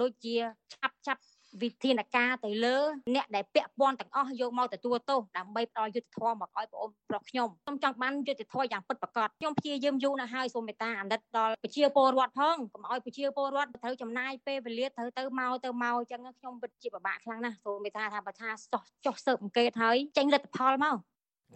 [0.00, 0.36] ដូចជា
[0.74, 1.22] ឆាប់ចាប់
[1.60, 2.76] វិធានការទៅលើ
[3.14, 18.50] អ្នកដែលពាក់ព័ន្ធទាំងអស់យកមកទទួលទោសដើម្បីផ្ដល់យុត្តិធម៌មកឲ្យបងប្រុសខ្ញុំខ្ញុំចង់បានយុត្តិធម៌យ៉ាងពិតប្រាកដខ្ញុំព្យាយាមយូរណាស់ហើយសូមមេត្តាអាណិតដល់ប្រជាពលរដ្ឋផងកុំឲ្យប្រជាពលរដ្ឋត្រូវចំណាយពេលវេលាត្រូវទៅមកទៅមកអញ្ចឹងខ្ញុំពិតជាពិបាកខ្លាំងណាស់សូមមេត្តាថាបើថា
[19.04, 20.96] ចោះស៊ើបអង្កេតហើយចេញលទ្ធផលមក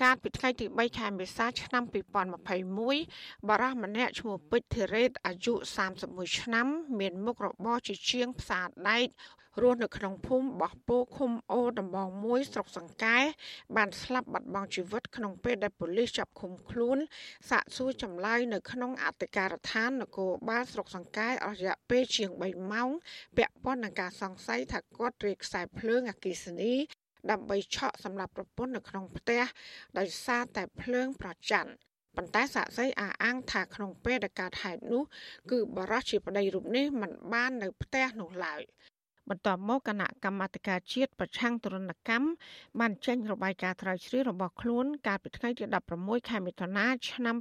[0.03, 1.83] កាលពីថ្ងៃទី3ខែមេសាឆ្នាំ
[2.47, 5.55] 2021បារម្នាក់ឈ្មោះពេជ្រធីរ៉េតអាយុ
[5.97, 6.67] 31ឆ្នាំ
[7.00, 9.07] មានមុខរបរជាជាងផ្សារដែក
[9.62, 13.18] រស់នៅក្នុងភូមិបោះពោឃុំអូដំបងមួយស្រុកសង្កែ
[13.76, 16.98] បានស្លាប់បាត់បង់ជីវិតក្នុងពេលដែលប៉ូលីសចាប់ឃុំខ្លួន
[17.50, 22.90] សាកសួរចម្លើយនៅក្នុងអធិការដ្ឋាននគរបាលស្រុកសង្កែអស់រយៈពេលជាង3ម៉ោង
[23.36, 26.75] ពាក់ព័ន្ធនឹងការសង្ស័យថាគាត់រេខ្សែភ្លើងអគ្គិសនី
[27.30, 29.42] ដើម្បីឆក់សម្រាប់ប្រពន្ធនៅក្នុងផ្ទះ
[29.98, 31.72] ដោយសារតែភ្លើងប្រច័ណ្ឌ
[32.16, 35.02] ប៉ុន្តែសាក់សីអះអាងថាក្នុងពេលដែលកើតហេតុនោះ
[35.50, 38.62] គឺបរិសុទ្ធជាប្តីរូបនេះមិនបាននៅផ្ទះនោះឡើយ
[39.30, 42.28] បន្ទាប់មកគណៈកម្មាធិការជាតិប្រឆាំងទរណកម្ម
[42.80, 45.64] បានចេញរបាយការណ៍ត្រាវជ្រាវរបស់ខ្លួនកាលពីថ្ងៃទី
[45.97, 47.37] 16ខែមិថុនាឆ្នាំ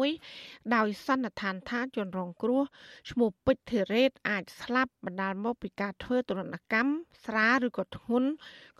[0.00, 2.62] 2021ដោយសន្និដ្ឋានថាជនរងគ្រោះ
[3.10, 6.92] ឈ្មោះពេជ្រធីរ៉េតអាចស្លាប់បណ្ដាលមកពីការធ្វើទរណកម្ម
[7.24, 8.28] ស្រាលឬក៏ធ្ងន់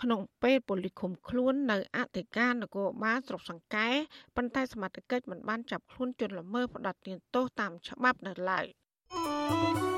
[0.03, 3.89] ក្នុងពេលប៉ូលីសឃុំខ្លួននៅអធិការនគរបាលស្រុកសង្កែ
[4.37, 8.67] ប៉ុន្តែសមត្ថកិច្ចមិនបានចាប់ខ្លួនជនល្មើសផ្ដន្ទាទោសតាមច្បាប់នៅឡើយ។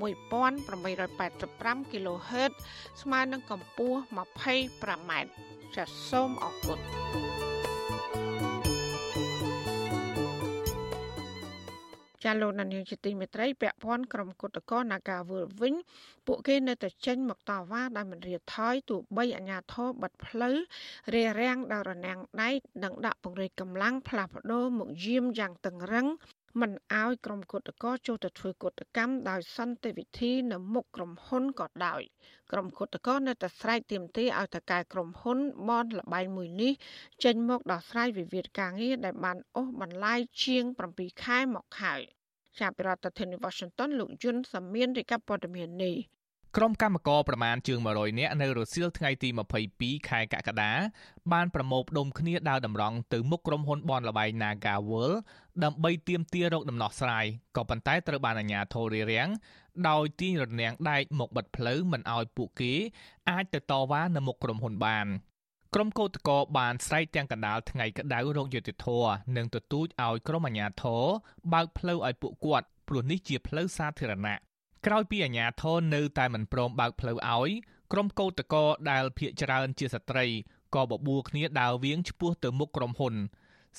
[0.00, 2.52] 11885 kHz
[3.02, 5.12] ស្មើនឹងកម្ពស់ 25m
[5.74, 6.78] ចាសសូមអរគុណ
[12.24, 15.74] ចាលោកនាយកជាទីមេត្រីពាក់ព័ន្ធក្រុមគុតកោនាការវល់វិញ
[16.26, 20.56] ពួកគេនៅតែចេញមកតវ៉ាដោយមិនរៀថយទោះបីអាជ្ញាធរបិទផ្លូវ
[21.14, 22.50] រារាំងដល់រនាំងដៃ
[22.84, 26.06] និងដាក់ពង្រាយកម្លាំងផ្លាស់ប្ដូរមកយាមយ៉ាងតឹងរឹង
[26.60, 32.02] មិនអោយក្រុមគុតកោចូលទៅធ្វើគុតកម្មដោយសន្តិវិធីនៅមុខក្រុមហ៊ុនក៏ដោយ
[32.52, 35.38] ក្រុមគុតកោនៅតែស្រែកទាមទារឲ្យតកែក្រុមហ៊ុន
[35.68, 36.72] បនលបែងមួយនេះ
[37.24, 40.64] ចេញមកដោះស្រាយវិវាទការងារដែលបានអូសបន្លាយជាង
[40.96, 42.00] 7ខែមកហើយ
[42.60, 45.96] ចាប់ពីរដ្ឋធានី Washington លោកយុនសាមៀនរាយការណ៍ព័ត៌មាននេះ
[46.56, 49.28] ក្រុមកម្មករប្រមាណជាង100នាក់នៅរសៀលថ្ងៃទី
[49.68, 50.72] 22ខែកក្កដា
[51.32, 55.18] បានប្រមូលផ្ដុំគ្នាដើរតម្រង់ទៅមុខក្រុមហ៊ុនបនលបែង Naga World
[55.64, 59.28] ដើម្បីទាមទាររកដំណោះស្រាយក៏ប៉ុន្តែត្រូវបានអាជ្ញាធររារាំង
[59.88, 62.72] ដោយទាញរនាំងដែកមកបិទផ្លូវមិនឲ្យពួកគេ
[63.30, 65.06] អាចទៅតវ៉ានៅមុខក្រុមហ៊ុនបាន
[65.74, 68.88] ក្រុមកោតក្របានស្រែកទាំងកណ្ដាលថ្ងៃក្តៅរោគយុតិធធ
[69.36, 71.04] និងទទូចឲ្យក្រុមអាជ្ញាធរ
[71.52, 74.51] បើកផ្លូវឲ្យពួកគាត់ព្រោះនេះជាផ្លូវសាធារណៈ
[74.86, 77.50] ក្រោយពីអាជ្ញាធរនៅតែមិនព្រមបើកផ្លូវឲ្យ
[77.92, 80.26] ក្រុមកោតក្រដែលភ ieck ច្រើនជាស្ត្រី
[80.74, 83.14] ក៏បបួលគ្នាដើរវៀងឆ្ពោះទៅមុខក្រុមហ៊ុន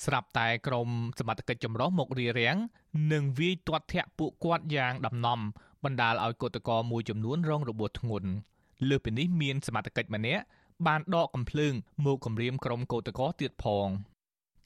[0.04, 0.88] ស្រាប់តែក្រុម
[1.18, 2.56] សមត្ថកិច្ចចម្រុះមករារាំង
[3.12, 5.40] និងវាយទាត់ធាក់ពួកគាត់យ៉ាងដំណំ
[5.84, 8.30] បណ្ដាលឲ្យកោតក្រមួយចំនួនរងរបួសធ្ងន់
[8.88, 10.42] លើសពីនេះមានសមត្ថកិច្ចម្នាក់
[10.86, 11.72] បានដកកំភ្លើង
[12.04, 13.88] មកគម្រាមក្រុមកោតក្រទៀតផង។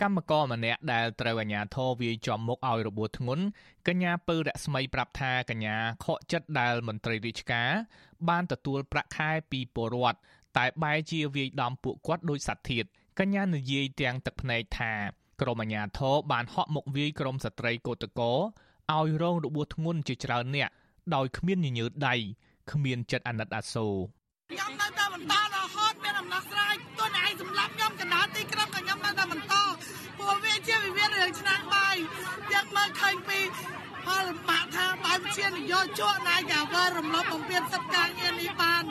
[0.02, 3.44] កម្មករម្នាក់ដែលត្រូវអាជ្ញាធរវាយចំមុខឲ្យរបួសធ្ងន់
[3.88, 7.70] កញ្ញាពៅរស្មីប្រាប់ថាកញ្ញាខកចិត្តដែលមន្ត្រីរាជការ
[8.28, 10.18] បានទទួលប្រាក់ខែពីពលរដ្ឋ
[10.58, 12.84] តែបែរជាវាយដំពួកគាត់ដោយសត្វធាត
[13.18, 14.92] កញ្ញានិយាយទាំងទឹកភ្នែកថា
[15.40, 18.32] ក្រមអាជ្ញាធរបានហក់មកវាយក្រុមស្ត្រីកោតកោ
[18.96, 20.70] ឲ្យរងរបួសធ្ងន់ជាច្រើនអ្នក
[21.14, 22.14] ដោយគ្មានញញើតដៃ
[22.72, 23.96] គ្មានចិត្តអាណិតអាសូរ
[24.50, 29.67] ខ្ញុំនៅតែបន្តរហូតមានដំណោះស្រាយទោះតែឯងសម្លាប់ខ្ញុំកណ្ដាលទីក្រុងក៏ខ្ញុំនៅតែបន្ត
[30.28, 31.96] ព្រោះវាជាវិវាទរឿងឆ្នាំបាយ
[32.52, 33.40] យើងមើលឃើញពី
[34.04, 38.84] ផលបាក់ថាបែបជានយោជកណៃកាវើរំលោភបំពានសិទ្ធិការងារនេះបាន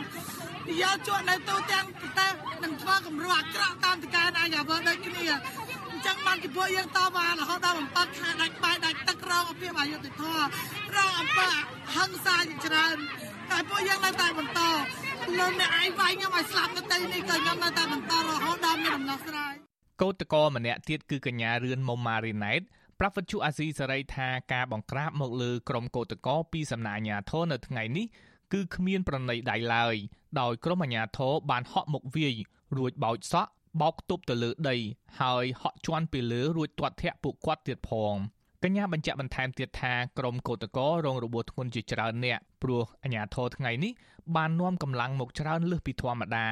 [0.69, 5.26] នយោជកនៅទូទាំងប្រទេសនឹងធ្វើគំរូអាក្រក់តាមតការណៃកាវើដូចគ្នា
[5.91, 10.45] អញ្ចឹងបានពីពួកយើងតវ៉ារហូតដល់បំផិតខាដាច់បាយដាច់ទឹករងអភិបអយុធធម៌
[10.95, 11.50] រងអំពើ
[11.95, 12.97] ហិង្សាជាច្រើន
[13.52, 14.60] តែពួកយើងនៅតែបន្ត
[15.39, 19.66] លោកអ្នកឯងវាយខ្ញុំឲ្យស្លាប់នៅទីនេះក៏ខ្ញុំនៅតែបន្តរហូតដល់មានដំណោះស្រាយ
[20.01, 22.62] កោតកោម្នាក់ទៀតគឺកញ្ញារឿនមុំម៉ារីណែត
[22.99, 28.05] ប្រាប់វិទ្យុអាស៊ីសេរីថាការបង្ក្រាបមកលើក្រុមកោតកោពីសំណាក់អាជ្ញាធរនៅថ្ងៃនេះ
[28.53, 29.95] គឺគ្មានប្រណីដៃឡើយ
[30.41, 32.36] ដោយក្រុមអាជ្ញាធរបានហក់មុខវាយ
[32.77, 34.75] រួចបោចសក់បោកទប់ទៅលើដី
[35.21, 38.15] ហើយហក់ជន់ពីលើរួចទាត់ធាក់ពួកគាត់ទៀតផង
[38.63, 43.93] កញ្ញាបញ្ជាក់បន្ថែមទៀតថាក្រុមកោតកោរងរបួសធ្ងន់ជាច្រើនអ្នកព្រោះអាជ្ញាធរថ្ងៃនេះ
[44.36, 46.47] បាននាំកម្លាំងមកច្រើនលើសពីធម្មតា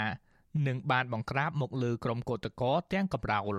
[0.67, 3.57] និងបានបង្ក្រាបមកលើក្រុមកោតកោទាំងកំរោល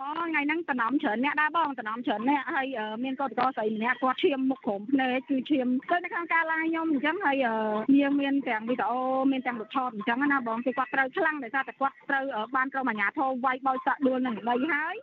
[0.00, 2.66] អូថ្ងៃហ្នឹងតំណំច្រើនអ្នកដែរបងតំណំច្រើនអ្នកហើយ
[3.04, 7.36] មានកោតកោស្រីម្នាក់គាត់ឈាមមុខក្រុមភ្នែកគឺឈាមទៅនៅខាងការឡាយខ្ញុំអញ្ចឹងហើយ
[7.94, 9.00] មានមានទាំងវីដេអូ
[9.32, 12.24] មានទាំងរូបថតអញ្ចឹងណាបងគឺគាត់ត្រូវខ្លាំងដោយសារតែគាត់ត្រូវ
[12.56, 14.94] បានក្រុមអាជ្ញាធរវាយបោចសាក់ដួលនឹងដីហើយ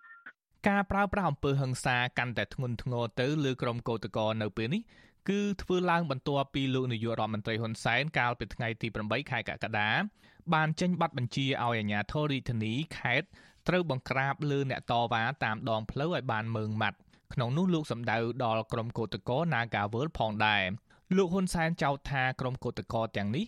[0.67, 4.81] ការប្រើប្រាស់អំពើហិង្សាកាន់តែធ្ងន់ធ្ងរទៅលើក្រុមកោតកោនៅពេលនេះ
[5.29, 9.89] គឺធ្វើឡើងបន្ទាប់ពីលោកនាយករដ្ឋមន្ត្រីហ៊ុនសែនកាលពីថ្ងៃទី8ខែកក្កដា
[10.53, 13.27] បានចេញប័ណ្ណបញ្ជាឲ្យអាជ្ញាធររាជធានីខេត្ត
[13.67, 16.97] ត្រូវបង្ក្រាបលើអ្នកតវ៉ាតាមដងផ្លូវឲ្យបានមើងម៉ាត់
[17.33, 20.63] ក្នុងនោះលោកសម្ដៅដល់ក្រុមកោតក្រ Nagawal ផងដែរ
[21.15, 23.45] លោកហ៊ុនសែនចោទថាក្រុមកោតក្រទាំងនេះ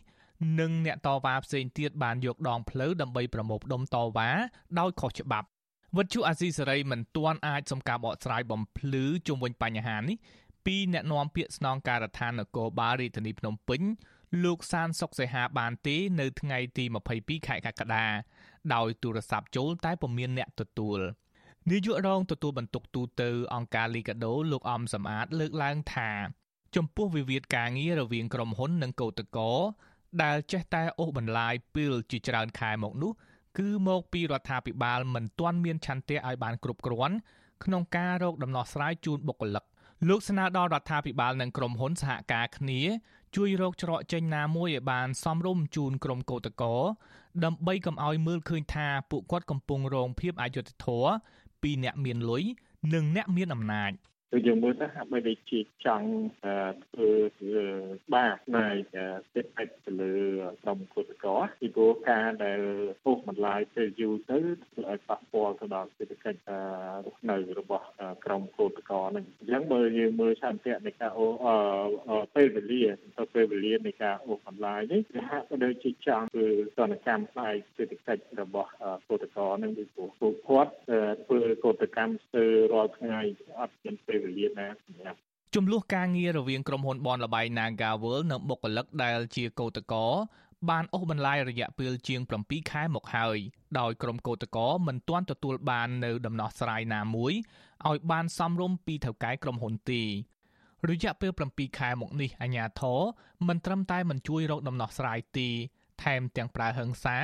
[0.60, 4.30] និងអ្នកតវ៉ាផ្សេងទៀតបានយកដងផ្លូវដើម្បីប្រមូលផ្ដុំតវ៉ា
[4.80, 5.48] ដោយខុសច្បាប់
[5.96, 10.18] វត្តជូអាស៊ីសេរីមិនទាន់អាចសំការបកស្រាយបំភ្លឺជុំវិញបញ្ហានេះ
[10.68, 13.82] ពីអ្នកនាំពាក្យស្នងការដ្ឋាននគរបាលរាជធានីភ្នំពេញ
[14.44, 16.84] លោកសានសុកសីហាបានទេនៅថ្ងៃទី
[17.16, 18.06] 22ខែកក្កដា
[18.74, 21.00] ដោយទូរស័ព្ទចូលតែពុំមានអ្នកទទួល
[21.70, 23.22] នាយករងទទួលបន្ទុកទូត
[23.56, 26.12] អង្គការលីកាដូលោកអំសំអាតលើកឡើងថា
[26.76, 29.52] ចំពោះវិវាទការងាររវាងក្រុមហ៊ុននិងកោតកោ
[30.24, 33.12] ដែលចេះតែអូសបន្លាយពេលជាច្រើនខែមកនោះ
[33.58, 37.16] គឺមកពីរដ្ឋាភិបាលមិនទាន់មានឆន្ទៈឲ្យបានគ្រប់គ្រាន់
[37.64, 39.66] ក្នុងការរកដំណោះស្រាយជូនបុគ្គលិក
[40.06, 42.82] លោកស្នើដល់រដ្ឋាភិបាលនិងក្រុមហ៊ុនសហការគ្នា
[43.36, 46.76] ជួយរកច្រកចេញណាមួយឲ្យបានសមរម្យជូនក្រុមកោតក្រ
[47.44, 51.12] ដើម្បីកុំឲ្យមើលឃើញថាពួកគាត់កំពុងរងភាពអយុត្តិធម៌
[51.62, 52.44] ពីអ្នកមានលុយ
[52.94, 53.92] និងអ្នកមានអំណាច។
[54.32, 56.10] គឺយើងមើលទៅហាក់បីដូចជាចង់
[56.94, 57.12] ធ្វើ
[58.14, 58.68] បាបណៃ
[59.34, 60.14] សេដ្ឋកិច្ចទៅលើ
[60.64, 62.62] ក្រុមគឧតកោពីព្រោះការដែល
[63.04, 66.40] ពុះបន្លាយពេលយូរទៅធ្វើឲ្យប៉ះពាល់ទៅដល់សេដ្ឋកិច្ច
[67.06, 67.86] រស់នៅរបស់
[68.26, 71.26] ក្រុមគឧតកោហ្នឹងអញ្ចឹងបើយើងមើលឆន្ទៈនៃការអូ
[72.36, 72.84] ពេលវេលា
[73.18, 78.70] ទៅពេលវេលានៃការអូសបន្លាយនេះវាហាក់បីដូចជាចង់ធ្វើសនកម្មផ្នែកសេដ្ឋកិច្ចរបស់
[79.08, 80.74] គឧតកោហ្នឹងពីព្រោះពួកគាត់
[81.26, 83.20] ធ្វើកោតកម្មស្ទើររាល់ថ្ងៃ
[83.60, 85.18] អត់មានពេលវេលាណាសម្រាប់
[85.56, 90.06] ចំនួនការងាររវាងក្រុមហ៊ុនបនលបៃ Naga World និងបុគ្គលិកដែលជាកោតកោ
[90.70, 93.38] បានអូសបន្លាយរយៈពេលជាង7ខែមកហើយ
[93.80, 97.34] ដោយក្រុមកោតកោមិនទាន់ទទួលបាននៅដំណោះស្រាយណាមួយ
[97.88, 100.02] ឲ្យបានសមរម្យពីថៅកែក្រុមហ៊ុនទេ
[100.90, 103.00] រយៈពេល7ខែមកនេះអាញាធរ
[103.48, 105.50] មិនត្រឹមតែមិនជួយរកដំណោះស្រាយទេ
[106.04, 107.18] ថែមទាំងប្រើហិង្សា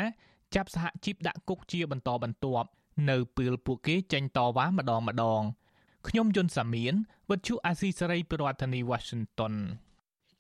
[0.55, 2.67] ចាប់សហជីពដាក់គុកជាបន្តបន្ទាប់
[3.09, 5.41] នៅពេលពួកគេចេញតវ៉ាម្ដងម្ដង
[6.07, 6.93] ខ្ញុំយុនសាមៀន
[7.29, 9.53] វិទ្យុអាស៊ីសេរីប្រធានាធិបតី Washington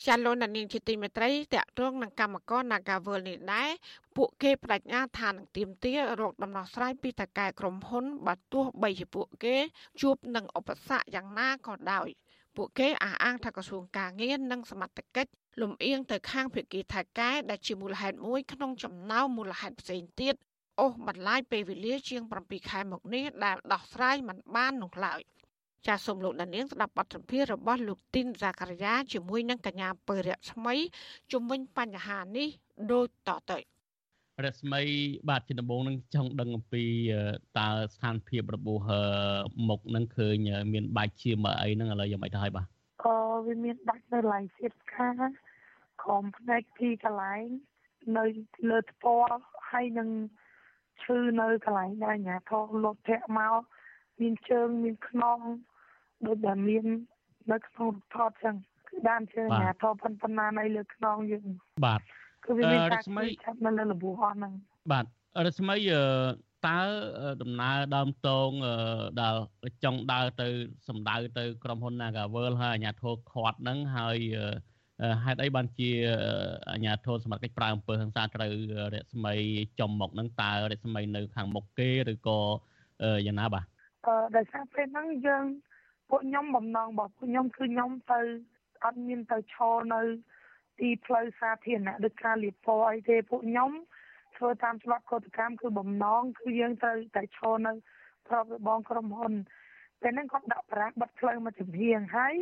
[0.05, 3.69] ចាលោកនាងជាទីមេត្រីតកតងនឹងកម្មករ Nagawal នេះដែរ
[4.15, 9.55] ពួកគេបដិញ្ញាថានឹងទៀមទារកដំណោះស្រាយពីតកែក្រុមហ៊ុនបើទោះបីជាពួកគេ
[10.01, 12.07] ជួបនឹងឧបសគ្គយ៉ាងណាក៏ដោយ
[12.55, 20.35] ពួកគេអះអាងថាក្រសួងការងារនិងសមត្ថកិច្ចលំអៀងទៅខាងភាគីថៃកែដែលជាមូលហេតុមួយក្នុងចំណោមមូលហេតុផ្សេងទៀត
[20.79, 25.21] អូសបន្លាយពេលវេលាជាង7ខែមកនេះដែលដោះស្រាយមិនបាននោះឡើយ
[25.87, 30.75] ចាសសូមលោកដានៀងស្ដាប់បទសម្ភាសន៍របស់លោកទីនសាការីយ៉ាជាមួយនឹងកញ្ញាពើរស្មី
[31.31, 32.47] ជំវិញបញ្ហានេះ
[32.91, 33.57] ដូចតទៅ
[34.45, 34.81] រស្មី
[35.29, 36.83] បាទជាដំបូងនឹងចង់ដឹងអំពី
[37.59, 38.89] តើស្ថានភាពរបួស
[39.69, 40.35] មុខនឹងឃើញ
[40.73, 42.65] មានបាច់ជាមកអីហ្នឹងឥឡូវយ៉ាងម៉េចទៅហើយបាទ
[43.03, 45.09] ក៏វាមានដាច់នៅឡៃសៀតខា
[46.03, 47.45] ក្រុមផ្នែកពីកន្លែង
[48.17, 48.25] នៅ
[48.69, 49.37] លើថ្ពាល់
[49.69, 50.09] ហើយនឹង
[51.03, 53.61] ឈឺនៅកន្លែងដែលអាញាធរលត់ធាក់មក
[54.21, 55.39] មានជើងមានខ្នង
[56.27, 56.85] ដូចដែលមាន
[57.51, 58.55] នៅក្នុងរូបថតចឹង
[58.89, 61.45] គឺបានជើងអាធប៉ុណ្ប៉ុណ្ណានៅលើខ្នងយើង
[61.85, 62.01] បាទ
[62.45, 64.53] គឺវាមានការចាប់នៅលើលបួសអស់ហ្នឹង
[64.91, 65.05] បាទ
[65.45, 65.75] រស្មី
[66.67, 66.79] តើ
[67.41, 68.49] ដំណើរដើមតង
[69.21, 69.35] ដែល
[69.83, 70.47] ចង់ដើរទៅ
[70.87, 74.17] សម្ដៅទៅក្រុមហ៊ុន Nagavel ហើយអាជ្ញាធរខាត់ហ្នឹងហើយ
[75.23, 75.89] ហេតុអីបានជា
[76.71, 78.53] អាជ្ញាធរសមត្ថកិច្ចប្រើអំពើហិង្សាត្រូវ
[78.93, 79.33] រស្មី
[79.79, 82.39] ចំមុខហ្នឹងតើរស្មីនៅខាងមុខគេឬក៏
[83.27, 83.65] យ៉ាងណាបាទ
[84.07, 85.45] អឺដោយសារពេលហ្នឹងយើង
[86.09, 88.21] ពួកខ្ញុំបំណងរបស់ពួកខ្ញុំគឺខ្ញុំទៅ
[88.85, 90.01] អត់មានទៅឈរនៅ
[90.79, 93.71] ទីផ្លូវសាធារណៈដូចការលាបពណ៌អីទេពួកខ្ញុំ
[94.37, 97.73] ធ្វើតាមច្បាប់កតកម្មគឺបំណងគឺយើងត្រូវតែឈរនៅ
[98.27, 99.33] ប្របរបងក្រុមហ៊ុន
[100.01, 102.35] ពេលហ្នឹងគាត់ដាក់ប្រាក់បិទផ្លូវមកចំហៀងហើយ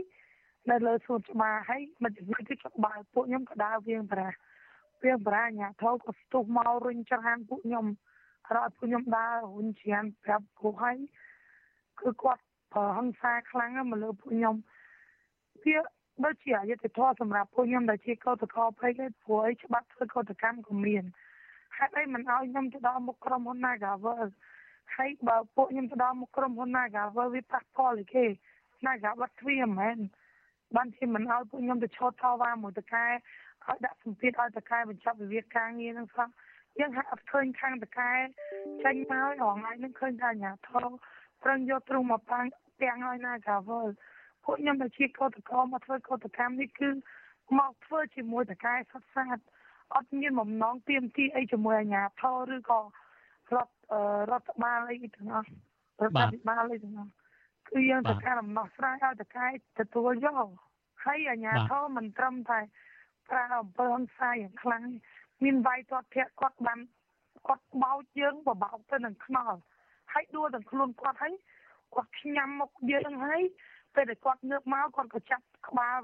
[0.69, 4.37] នៅលើសួនច្បារហើយមកជំនាញគឺគាត់បើពួកខ្ញុំក៏ដើរវៀងប្រាស់
[5.03, 7.85] វៀងប្រាស់អាញាធរក៏ស្ទុះមករុញច្រានពួកខ្ញុំ
[8.55, 10.97] រត់ពួកខ្ញុំដើររុញច្រានប្រាប់គូហើយ
[11.99, 12.43] គឺគាត់
[12.73, 14.55] ប្រើហិង្សាខ្លាំងមកលើពួកខ្ញុំ
[15.63, 15.77] វា
[16.25, 21.03] ដូចជាអយុត្តិធម៌សម្រាប់ពួកខ្ញុំដែលជាកោតក្រពេកឯព្រោះអីច្បាប់ធ្វើកោតកម្មក៏មាន
[21.77, 24.25] ហេតុអីមិនឲ្យខ្ញុំទៅដល់មុខក្រុមហ៊ុន Nagavel
[24.95, 28.25] ហើយបើពួកខ្ញុំទៅដល់មុខក្រុមហ៊ុន Nagavel វាប៉ះពាល់អីគេ
[28.85, 29.97] Nagavel ទ្វាមែន
[30.75, 33.05] បានជាមិនឲ្យពួកខ្ញុំទៅឈរថវ៉ាមួយតកែ
[33.65, 36.27] ឲ្យដាក់សម្ពាធឲ្យតកែបញ្ចប់វិវាទការងារហ្នឹងសោះ
[36.79, 38.11] យើងហាក់អត់ឃើញខាងតកែ
[38.83, 40.85] ចេញមករងថ្ងៃហ្នឹងឃើញថាអាញាធរ
[41.43, 42.45] ប្រឹងយកទ្រូងមកប៉ាំង
[42.81, 43.87] ទាំងឲ្យណាកាវល
[44.43, 46.89] ពួកខ្ញុំដែលជាកោតក្រមកធ្វើកោតកម្មនេះគឺ
[47.59, 49.37] មកធ្វើជាមួយតកែសុតសាត
[49.95, 52.79] អត់មានបំណងទៀមទីអីជាមួយអាញាធរឬក៏
[53.55, 53.73] រដ្ឋ
[54.31, 55.49] រដ្ឋបាលអីទាំងអស់
[56.01, 57.11] រដ្ឋាភិបាលអីទាំងអស់
[57.69, 59.47] គឺយើងត្រូវការដំណោះស្រាយឲ្យតកែ
[59.79, 60.47] ទទួលយក
[61.03, 62.59] ហើយអាញាធរមិនត្រឹមតែ
[63.29, 64.83] ប្រើអំពើហិង្សាយ៉ាងខ្លាំង
[65.43, 66.79] មានវាយទាត់ធាក់គាត់បាន
[67.47, 69.59] គាត់បោចយើងបបោកទៅនឹងខ្នល់
[70.13, 71.33] ហើយដួលទាំងខ្លួនគាត់ហើយ
[71.93, 73.41] គាត់ញ៉ាំមុខយើងហើយ
[73.95, 76.01] ពេលដែលគាត់ងើបមកគាត់ក៏ចាប់ក្បាល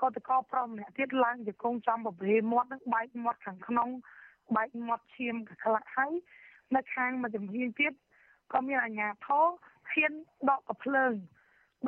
[0.00, 3.88] គាត់ទៅកប្រមម្នាក់ទៀតឡើងជង្គង់ចំបបេមាត់នឹងបែកមាត់ខាងក្នុង
[4.56, 6.12] បែកមាត់ឈាមក្លាក់ហើយ
[6.74, 7.92] នៅខាងមួយចំហៀងទៀត
[8.52, 9.46] ក៏មានអាញាធរ
[9.92, 10.12] ហ៊ាន
[10.50, 11.12] ដកកភ្លើង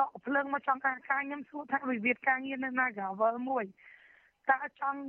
[0.00, 3.64] ដកកភ្លើងមកចង់ការការខ្ញុំសួរថាវិវាទការងារនៅ Nagavel មួយ
[4.50, 5.00] តើចង់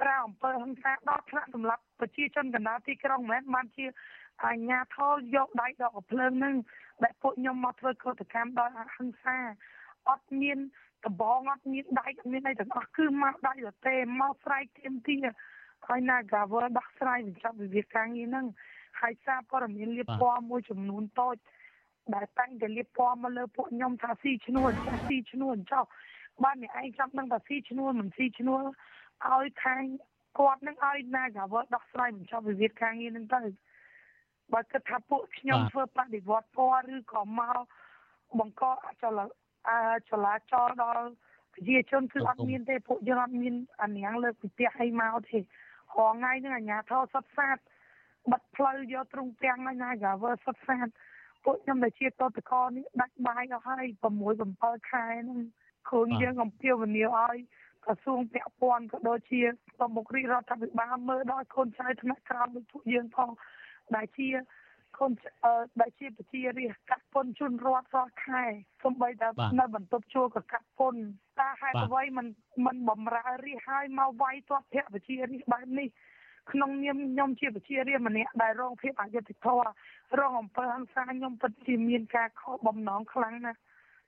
[0.00, 3.86] ប្រើអំពើហិង្សាដល់ថ្នាក់សម្រាប់ប្រជាជនកណ្ដាលទីក្រុងមិនមែនបានជា
[4.44, 6.56] អាញាធរយកដៃដកកភ្លើងនឹង
[7.04, 9.36] ដែលពួកខ្ញុំមកធ្វើកតកម្មដោយអហិង្សា
[10.08, 10.58] អត់មាន
[11.06, 15.24] ដបងអត់មានដៃអត់មានអីទាំងអស់គឺមកដៃទៅទេមកស្រែកទាមទារ
[15.86, 18.46] ហើយ Nagavel ដោះស្រាយបញ្ចប់វិវាទការងារហ្នឹង
[19.00, 21.36] ហើយសារព័ត៌មានលៀបពណ៌មួយចំនួនតូច
[22.14, 25.84] ដែលតែងតែលៀបពណ៌មកលើពួកខ្ញុំថាស៊ីឈ្នួលចាស់ស៊ីឈ្នួលចុះ
[26.44, 28.62] បានអ្នកឯងចាំដឹងថាស៊ីឈ្នួលមិនស៊ីឈ្នួល
[29.26, 29.82] ឲ្យខាង
[30.38, 33.40] គាត់នឹងឲ្យ Nagavel ដោះស្រាយបញ្ចប់វិវាទការងារហ្នឹងទៅ
[34.52, 37.58] បើគិតថាពួកខ្ញុំធ្វើបដិវត្តពណ៌ឬក៏មក
[38.38, 39.18] បង្កអចល
[40.10, 41.04] ចលាចលដល់
[41.54, 47.58] ប្រជាជនគឺអត់មានទេពួកយើងអត់មានអានាងលើកពីផ្ទះឲ្យមកទេរងថ្ងៃហ្នឹងអាញាធរសុតសាត
[48.32, 50.88] បិទផ្លូវយកទ្រង់ទាំងហើយណាកាវើសុតសាត
[51.44, 53.84] ពួកខ្ញុំដែលជាតតកនេះដាច់បាយអស់ហើយ
[54.32, 55.40] 6 7ខែហ្នឹង
[55.88, 57.38] ខ្លួនយើងអំពាវនាវឲ្យ
[57.84, 59.42] ក្រសួងពាក់ព័ន្ធក៏ដូចជា
[59.78, 63.30] ប្រមុខរាជរដ្ឋាភិបាលមើលដល់កូនចៅថ្នាក់ក្រោមដូចពួកយើងផង
[63.96, 64.28] ដែលជា
[64.98, 65.12] កូន
[65.80, 68.44] ដែលជាប្រជារាស្ត្រកាត់ពុនជូនរដ្ឋរាល់ខែ
[68.84, 70.94] សំបីតែនៅបន្ទប់ជួលក៏កាត់ពុន
[71.40, 72.26] តើហេតុអ្វីមិន
[72.66, 75.88] មិនបំរើរាស្ត្រឲ្យមកវាយទាត់ភ័ក្រប្រជារាស្ត្របែបនេះ
[76.52, 79.68] ក្នុងនាមខ្ញុំជាប្រជារាស្ត្រម្នាក់ដែលរងភាពអយុត្តិធម៌
[80.20, 83.60] រងអំពើហិង្សាខ្ញុំពិតជាមានការខកបំណងខ្លាំងណាស់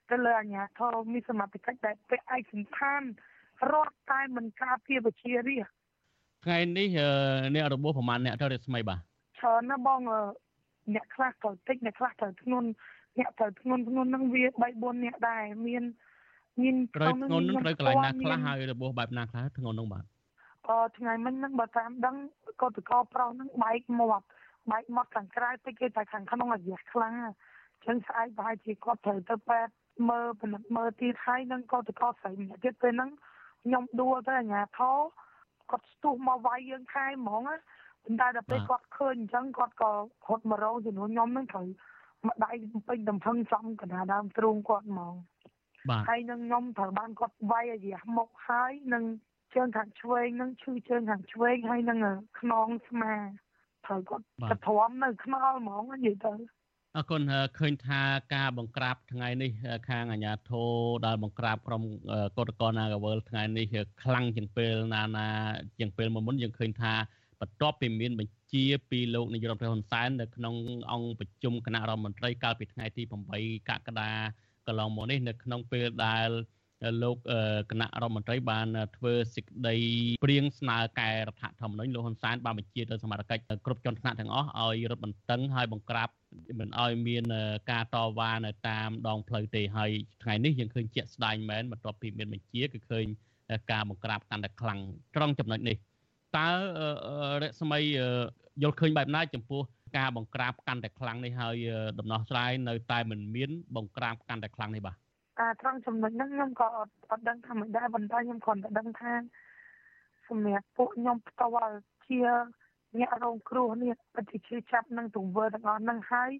[0.09, 3.01] ទៅលើអាជ្ញាធរមានសមត្ថកិច្ចដែលពាក់ឯកសណ្ឋាន
[3.71, 5.71] រដ្ឋតែមិនការពារប្រជារាស្ត្រ
[6.45, 6.89] ថ្ងៃនេះ
[7.55, 9.10] អ្នករបួសប្រហែលអ្នកទៅរស្មីបាទ
[9.41, 10.01] ច្រើនណាស់បង
[10.95, 12.69] អ្នកខ្លះត្រូវតិចអ្នកខ្លះត្រូវធ្ងន់
[13.19, 15.83] អ្នកត្រូវធ្ងន់ធ្ងន់នឹងវា3 4អ្នកដែរមាន
[16.61, 20.05] មានត្រូវធ្ងន់នឹងត្រូវកន្លែងណាខ្លះហើយរបួសបែបណាខ្លះធ្ងន់នឹងបាទ
[20.67, 22.15] អឺថ្ងៃមិញហ្នឹងបើតាមដឹង
[22.61, 24.25] កតកប្រុសហ្នឹងបែកមាត់
[24.71, 29.71] បែកមាត់ខាងក្រៅតិចគេតែខាងក្នុងអាយុខ្លាំងអញ្ចឹងស្អែកប្រហែលជាគាត់ត្រូវទៅពេទ្យ
[30.09, 33.11] មើលពិនិត្យមើលទៀតហើយនឹងកតកស្រីម្នាក់ទៀតពេលហ្នឹង
[33.63, 34.97] ខ្ញុំដួលទៅអាញាធរ
[35.71, 37.57] គាត់ស្ទុះមកវាយយើងខែហ្មងណា
[38.05, 39.91] ប៉ុន្តែដល់ពេលគាត់ឃើញអញ្ចឹងគាត់ក៏
[40.27, 41.67] ហត់មករងចំនួនខ្ញុំហ្នឹងត្រូវ
[42.27, 42.51] មកដៃ
[42.89, 45.15] ពេញតំផឹងចំកណ្ដាលដើមទ្រូងគាត់ហ្មង
[45.89, 49.03] បាទហើយនឹងខ្ញុំត្រូវបានគាត់វាយឲ្យរះមុខហើយនឹង
[49.55, 51.99] ជើងខាងឆ្វេងនឹងឈឺជើងខាងឆ្វេងហើយនឹង
[52.39, 53.13] ខ្នងស្មា
[53.85, 56.33] ត្រូវគាត់កទ្រាំនៅខ្នល់ហ្មងនិយាយទៅ
[56.97, 57.21] អរគុណ
[57.57, 58.01] ឃើញថា
[58.35, 59.51] ការបង្ក្រាបថ្ងៃនេះ
[59.89, 60.71] ខាងអាជ្ញាធរ
[61.05, 61.83] ដែលបង្ក្រាបក្រុម
[62.37, 63.65] កតកនាកវលថ្ងៃនេះ
[64.03, 65.27] ខ្លាំងជាងពេលណាណា
[65.79, 66.93] ជាងពេលមុនមុនយើងឃើញថា
[67.41, 70.55] បន្ទាប់ពីមានបញ្ជាពីលោកនាយករដ្ឋមន្ត្រីហ៊ុនសែននៅក្នុង
[70.91, 73.03] អង្គប្រជុំគណៈរដ្ឋមន្ត្រីកាលពីថ្ងៃទី
[73.35, 74.11] 8កក្កដា
[74.67, 76.29] កន្លងមកនេះនៅក្នុងពេលដែល
[77.03, 77.17] លោក
[77.71, 79.75] គណៈរដ្ឋមន្ត្រីបានធ្វើសេចក្តី
[80.23, 86.09] ព្រៀងស្នើកែរដ្ឋធម្មនុញ្ញលោកហ៊ុនសែនបានបញ្ជាទៅសមាជិកគ្រប់ជាន់ថ្នាក់ទាំងអស់ឲ្យរឹតបន្តឹងឲ្យបង្ក្រាប
[86.59, 87.23] មិនឲ្យមាន
[87.71, 89.91] ការតវ៉ានៅតាមដងផ្លូវទេហើយ
[90.23, 93.05] ថ្ងៃនេះយើងឃើញជាក់ស្ដែងមែនបន្ទាប់ពីមានបញ្ជាគឺឃើញ
[93.71, 94.79] ការបង្ក្រាបកាន់តែខ្លាំង
[95.15, 95.77] ត្រង់ចំណុចនេះ
[96.37, 96.47] តើ
[97.41, 97.79] រស្មី
[98.61, 99.61] យល់ឃើញបែបណាចំពោះ
[99.97, 101.57] ការបង្ក្រាបកាន់តែខ្លាំងនេះហើយ
[101.99, 104.95] ដំណោះស្រាយនៅតែមិនមានបង្ក្រាបកាន់តែខ្លាំងនេះបាទ
[105.39, 106.67] អាត្រង់ចំណុចហ្នឹងខ្ញុំក៏
[107.09, 109.13] អត់ដឹងថាមិនដែរប៉ុន្តែខ្ញុំគ្រាន់តែដឹងថា
[110.27, 111.75] សម្រាប់ពួកខ្ញុំផ្ទាល់
[112.07, 112.19] ជា
[112.99, 116.31] អ្នករងគ្រោះនេះពិតជាជឿចាប់នឹងទង្វើទាំងអស់ហ្នឹងហើយ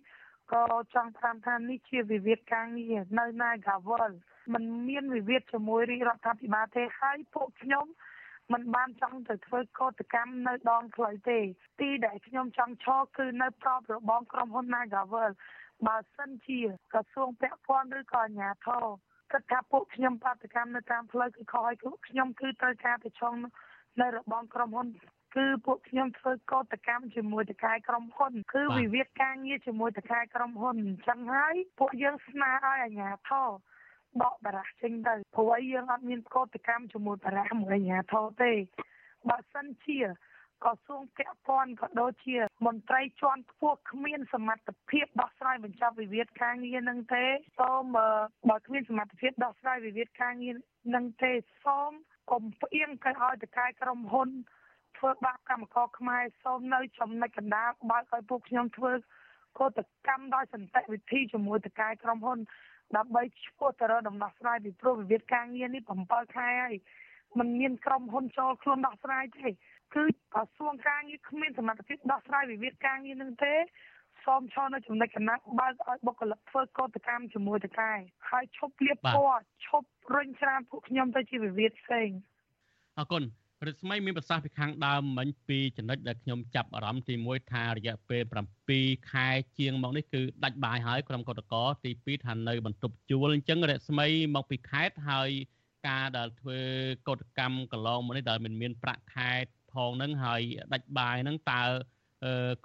[0.54, 4.12] ក៏ចង់តាមថានេះជាវិវាទការងារនៅ Nagawal
[4.54, 7.86] มันមានវិវាទជាមួយរាជរដ្ឋាភិបាលទេហើយពួកខ្ញុំ
[8.51, 11.39] มันបានចង់ទៅធ្វើកោតកម្មនៅដងផ្លូវទេ
[11.79, 15.31] ទីដែលខ្ញុំចង់ឈរគឺនៅប្របរបងក្រុមហ៊ុន Nagawal
[15.87, 16.59] បើសិនជា
[16.93, 18.85] ក្រសួងពាក់ព័ន្ធឬក៏អាជ្ញាធរ
[19.31, 23.33] គិតថាពួកខ្ញុំបាតកម្មនៅតាមផ្លូវគឺខុសហើយពួកខ្ញុំគឺត្រូវការទៅឆង
[24.01, 24.87] នៅរបងក្រុមហ៊ុន
[25.35, 33.47] គឺពួកខ្ញុំធ្វើកោតកម្មជាមួយតកែក្រុមហ៊ុនគឺវិវាទការងារជាមួយតកែក្រុមហ៊ុនអញ្ចឹងហើយពួកយើងស្នើឲ្យអាជ្ញាធរ
[34.24, 38.52] ដកបារះចេញទៅព្រោះអីយើងអត់មានកោតកម្មជាមួយបារះមួយអាជ្ញាធរទេ
[39.30, 40.00] បើសិនជា
[40.63, 47.26] ក្រសួងពាក់ព័ន្ធក៏ដូចជា មន្ត្រីជាន់ខ្ពស់គ្មានសមត្ថភាពដោះស្រាយបញ្ចប់វិវាទការងារនឹងទេ
[47.60, 47.84] សូម
[48.50, 50.56] បើគ្មានសមត្ថភាពដោះស្រាយវិវាទការងារ
[50.95, 51.32] នឹងទេ
[51.65, 51.91] សូម
[52.32, 54.30] កុំផ្អៀងទៅឲ្យតកែក្រុមហ៊ុន
[54.97, 58.93] ធ្វើបាបកម្មករខ្មែរសូមនៅចំណុចកណ្ដាលបើកឲ្យពួកខ្ញុំធ្វើ
[59.60, 62.39] កោតកម្មដោយសន្តិវិធីជាមួយតកែក្រុមហ៊ុន
[62.97, 66.75] ដើម្បីឈ្មោះទៅរកដំណោះស្រាយពីព្រោះវិវាទការងារនេះ7ខែហើយ
[67.39, 73.54] มันមានក្រុមហ៊ុនចូលខ្លួនដោះស្រាយទេគឺក្រសួងការងារគ្មានសមត្ថភាពដោះស្រាយវិវាទការងារនឹងទេ
[74.25, 77.91] សូមឈរនៅចំណុចកណ្ដាលបើកឲ្យបុគ្គលិកធ្វើកោតកម្មជាមួយតកែ
[78.30, 82.10] ហើយឈប់លៀបពណ៌ឈប់រុញច្រានពួកខ្ញុំទៅជាវិវាទផ្សេង
[82.97, 83.23] អរគុណ
[83.67, 88.24] រិស្មីមានប្រសាសន៍ពីខាងដើមមិញពីចំណុចដែលខ្ញុំចាប់អារម្មណ៍ទី1ថារយៈពេល
[88.67, 89.28] 7ខែ
[89.60, 95.30] ជាងមកនេះគឺដាច់បាយហើយក្រុមកតកទី2ថានៅបន្ទប់ជួលអញ្ចឹងរិស្មីមកពីខេត្តហើយ
[95.88, 96.60] ការដែលធ្វើ
[97.08, 99.32] កតកម្មកន្លងមកនេះដែលមិនមានប្រាក់ខែ
[99.74, 100.41] ផងហ្នឹងហើយ
[100.74, 101.63] ដាច់បាយហ្នឹងតើ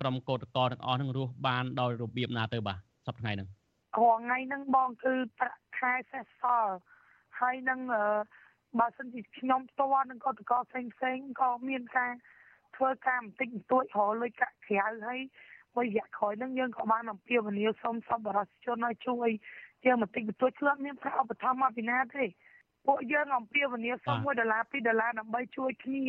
[0.00, 3.48] ក្រុមកតកទាំងអស់ហ្នឹងរស់បានដោយរបៀបណាទៅបាទសប្តាហ៍ថ្ងៃហ្នឹង
[3.98, 6.74] រាល់ថ្ងៃហ្នឹងបងគឺប្រាក់ខែសេសសល់
[7.40, 8.04] ហើយនឹងអឺ
[8.80, 12.12] បើសិនជាខ្ញុំផ្ទាល់នឹងកតកផ្សេងផ្សេងក៏មានការ
[12.76, 15.20] ធ្វើការបន្តិចបន្តួចរលុយកាក់ក្រៅហើយ
[15.74, 19.28] មួយរយៈក្រោយហ្នឹងយើងក៏បានអំពាវនាវសូមសប្បុរសជនឲ្យជួយ
[19.86, 22.24] យើងបន្តិចបន្តួចខ្លួនមានប្រាក់ឧបត្ថម្ភមកពីណាទេ
[22.86, 26.04] ពួកយើងអំពាវនាវសុំ1ដុល្លារ2ដុល្លារដើម្បីជួយគ្នា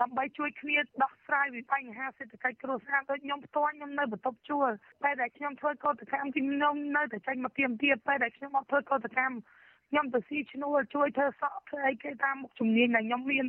[0.00, 4.70] ដើម្បីជួយគ្នាដោះស្រាយវិបញ្ហាសេដ្ឋកិច្ចគ្រួសារដូចខ្ញុំផ្ទាល់ខ្ញុំនៅបន្ទប់ជួល
[5.02, 9.36] ពេលដែលខ្ញុំធ្វើកោតកម្មខ្ញុំនៅតែចេញមកទៀមទាពេលដែលខ្ញុំអត់ធ្វើកោតកម្ម
[9.92, 13.46] ខ្ញុំទៅស៊ីឈ្នួលជួយធ្វើសក់ធ្វើអីគេតាមមុខជំនាញដែលខ្ញុំមាន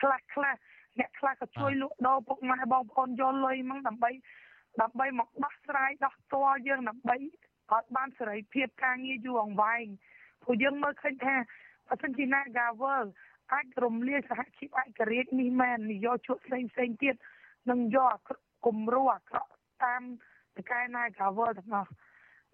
[0.00, 0.54] ខ្លះខ្លះ
[0.98, 4.10] អ្នកខ្លះក៏ជួយលក់ដូរពុកម៉ែបងប្អូនយកលុយមកដើម្បី
[4.82, 9.86] ដើម្បីមកដោះស្រាយដោះតល់យើងដើម្បីឲ្យបានសេរីភាពការងារយូរអង្វែង
[10.42, 11.34] ព្រោះយើងមើលឃើញថា
[11.86, 13.04] បើសិនជា Nagawal
[13.52, 17.14] អាចរំលាយសហជីពឯករាជ្យនេះមែននិយោជកផ្សេងផ្សេងទៀត
[17.70, 18.18] នឹងយក
[18.66, 19.52] គំរូអាក្រក់
[19.84, 20.02] តាម
[20.56, 21.92] តកែ Nagawal ទាំងអស់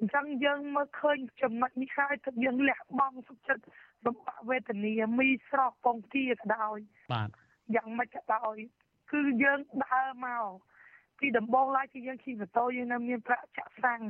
[0.02, 3.64] អញ្ចឹងយើងមើលឃើញចំណុចនេះហើយទើបយើងលះបង់សុខចិត្ត
[4.06, 6.78] លំបាកវេទនាមីស្រស់ពងទាក៏ដោយ
[7.12, 7.28] បាទ
[7.74, 8.56] យ៉ាងម៉េចក៏ដោយ
[9.12, 10.46] គឺយើងដើរមក
[11.18, 14.02] ពីដំបូងឡើយគឺយើងជិះម៉ូតូយើងនៅមានប្រាក់ចាក់សាំង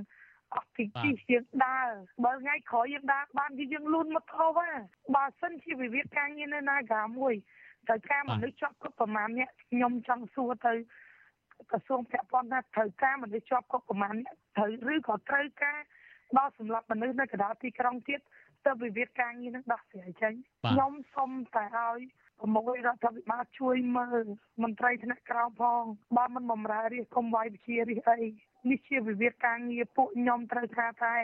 [0.54, 1.88] អស់ពីជិះយើងដើរ
[2.24, 4.70] បើថ្ងៃក្រោយយើងដើរបានគឺយើងលូនម៉ូតូហ่า
[5.16, 7.34] បើសិនជាវិវាទការងារនៅណាកាមួយ
[7.88, 10.74] ត្រូវការមនុស្សជាប់គ្រប់ប្រមាណអ្នកខ្ញុំចង់សួរទៅ
[11.70, 15.78] ក្រសួងពាក់ព័ន្ធថាត្រូវការមនុស្សជាប់គ្រប់ប្រមាណអ្នកត្រូវឬក៏ត្រូវការ
[16.38, 18.20] ដល់សម្រាប់មនុស្សនៅកណ្ដាលទីក្រុងទៀត
[18.66, 20.34] ទៅវិវាទការងារនឹងដោះស្រាយចេញ
[20.68, 22.00] ខ្ញុំសុំតែឲ្យ
[22.38, 24.24] ប្រមុខរដ្ឋាភិបាលជួយមើល
[24.62, 25.82] មន្ត្រីថ្នាក់ក្រោមផង
[26.16, 28.20] បើមិនបំរើរាជកុំវាយវិជារាជអី
[28.70, 31.16] នេះជាវិវាទការងារពួកខ្ញុំត្រូវការតែ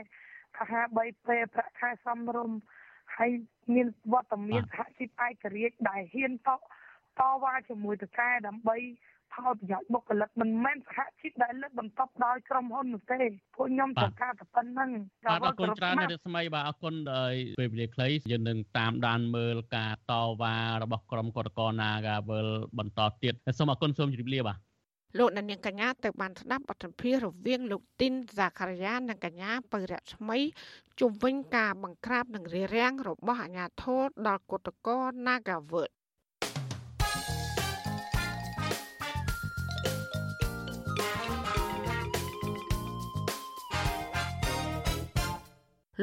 [0.59, 2.59] អាហារ3ពេលប្រាក់ខែសមរម្យ
[3.17, 3.31] ហើយ
[3.75, 6.51] មានវត្តមានសហជីពឯករាជ្យដែលហ៊ានត
[7.21, 8.77] តវ៉ាជាមួយតកែដើម្បី
[9.35, 13.21] ផលប្រយោជន៍បុគ្គលិកមិនមែនសហជីពដែលលើកបន្ទប់ដោយក្រុមហ៊ុននោះទេ
[13.57, 14.91] ពួកខ្ញុំត្រូវការតែប៉ុណ្្នឹង
[15.27, 20.13] បាទអរគុណច្រើនអ្នកស្មីបាទអរគុណដោយពេលវេលាខ្លីយើងនឹងតាមដានមើលការត
[20.43, 24.59] វ៉ារបស់ក្រុមកតកណា Gavel បន្តទៀតសូមអរគុណសូមជម្រាបលាបាទ
[25.19, 30.39] លោកនាងកញ្ញាទៅបានស្ដាប់បទសម្ភាសន៍រវាងលោកទីនសាខារីយ៉ានិងកញ្ញាបរិរស្មី
[31.01, 35.93] ជុំវិញការបង្ក្រាបនិងរារាំងរបស់អាជ្ញាធរដល់គតកោ Nagavert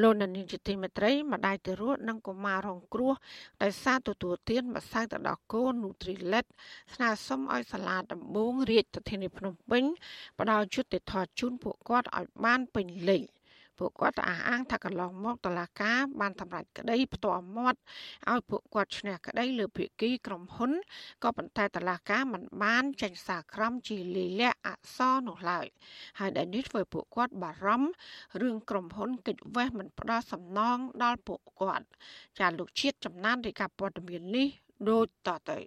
[0.00, 3.12] លោកនានីជាទីមេត្រីម្ដាយទៅរស់និងកុមាររងគ្រោះ
[3.62, 6.46] ដោយសារទទួលទានម្សៅទៅដល់កូន Nutrilett
[6.94, 9.84] ស្នើសុំឲ្យសាលាដំបងរាជធានីភ្នំពេញ
[10.40, 13.22] ផ្ដល់យុត្តិធម៌ជូនពួកគាត់ឲ្យបានពេញលេញ
[13.78, 17.78] ពួកគាត់អះអាងថាកន្លងមកតឡាកាបានសម្រេចក្តីផ្ទាល់មាត់
[18.30, 20.72] ឲ្យពួកគាត់ឈ្នះក្តីលើភាគីក្រុមហ៊ុន
[21.24, 25.66] ក៏ប៉ុន្តែតឡាកាមិនបានចេញសារក្រមជាលិលាក់អក្សរនោះឡើយ
[26.18, 27.90] ហើយដែលនេះធ្វើពួកគាត់បារម្ភ
[28.40, 31.86] រឿងក្រុមហ៊ុនកិច្ចវេះមិនផ្ដល់សំណងដល់ពួកគាត់
[32.38, 34.48] ចាលោកជាតិចំណានរាជការព័ត៌មាននេះ
[34.90, 35.58] ដូចតទៅ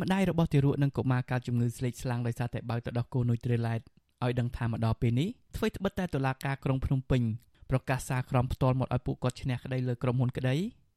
[0.00, 3.80] ម្ដាយរបស់ទារកនិងកុមារកើតជំងឺស្លេកស្លាំងដោយសារតែបើកទៅដោះគោនុយត្រីឡែត
[4.24, 7.22] ឲ្យដឹងថាមកដល់ពេលនេះអ្វីត្បិតតែតុលាការក្រុងភ្នំពេញ
[7.70, 10.56] ប្រកាសសារក្រមផ្ទាល់មកឲ្យពួកគាត់ឈ្នះក្តីលើក្រុមហ៊ុនក្តី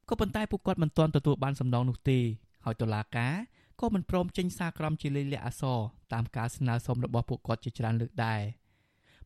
[0.09, 2.19] ក៏ប៉ុន្តែពួកគាត់មិនទាន់ទទួលបានសំណងនោះទេ
[2.65, 3.33] ហើយតុលាការ
[3.79, 5.79] ក៏មិនព្រមចេញសារក្រមជាលេខលក្ខអក្សរ
[6.13, 8.41] តាមការស្នើសុំរបស់ពួកគាត់ជាច្រើនលើកដែរ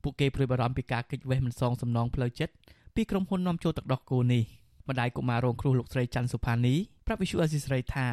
[0.04, 2.54] ពួកគេព្រួយបារម្ភពីការគេចវេះមិនសងសំណងផ្លូវចិត្ត
[2.96, 4.44] ពីក្រុមហ៊ុននាំចូលទឹកដោះគោនេះ
[4.90, 6.76] ម្ដាយកុមាររងគ្រោះលោកស្រីច័ន្ទសុផានី
[7.06, 8.08] ប្រាប់វិសុអេស៊ីស្រីថា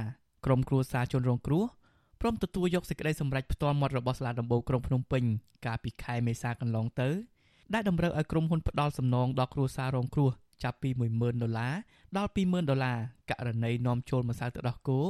[0.44, 1.64] ក្រុមគ្រួសារជនរងគ្រោះ
[2.20, 5.22] ព្រមទទួលយកសេចក្តីសម្រេចផ្ទាល់មាត់របស់សាលាដំបូងក្រុងភ្នំពេញ
[5.66, 7.08] កាលពីខែមេសាកន្លងទៅ
[7.74, 10.30] ដែលតម្រូវឲ្យក្រុមហ៊ុនផ្ដល់សំណងដល់គ្រួសាររងគ្រោះ
[10.62, 11.74] ចាប់ពី10000ដុល្លារ
[12.16, 12.98] ដល់20000ដុល្លារ
[13.30, 15.00] ករណីនាំចូលម្សៅទឹកដោះគោ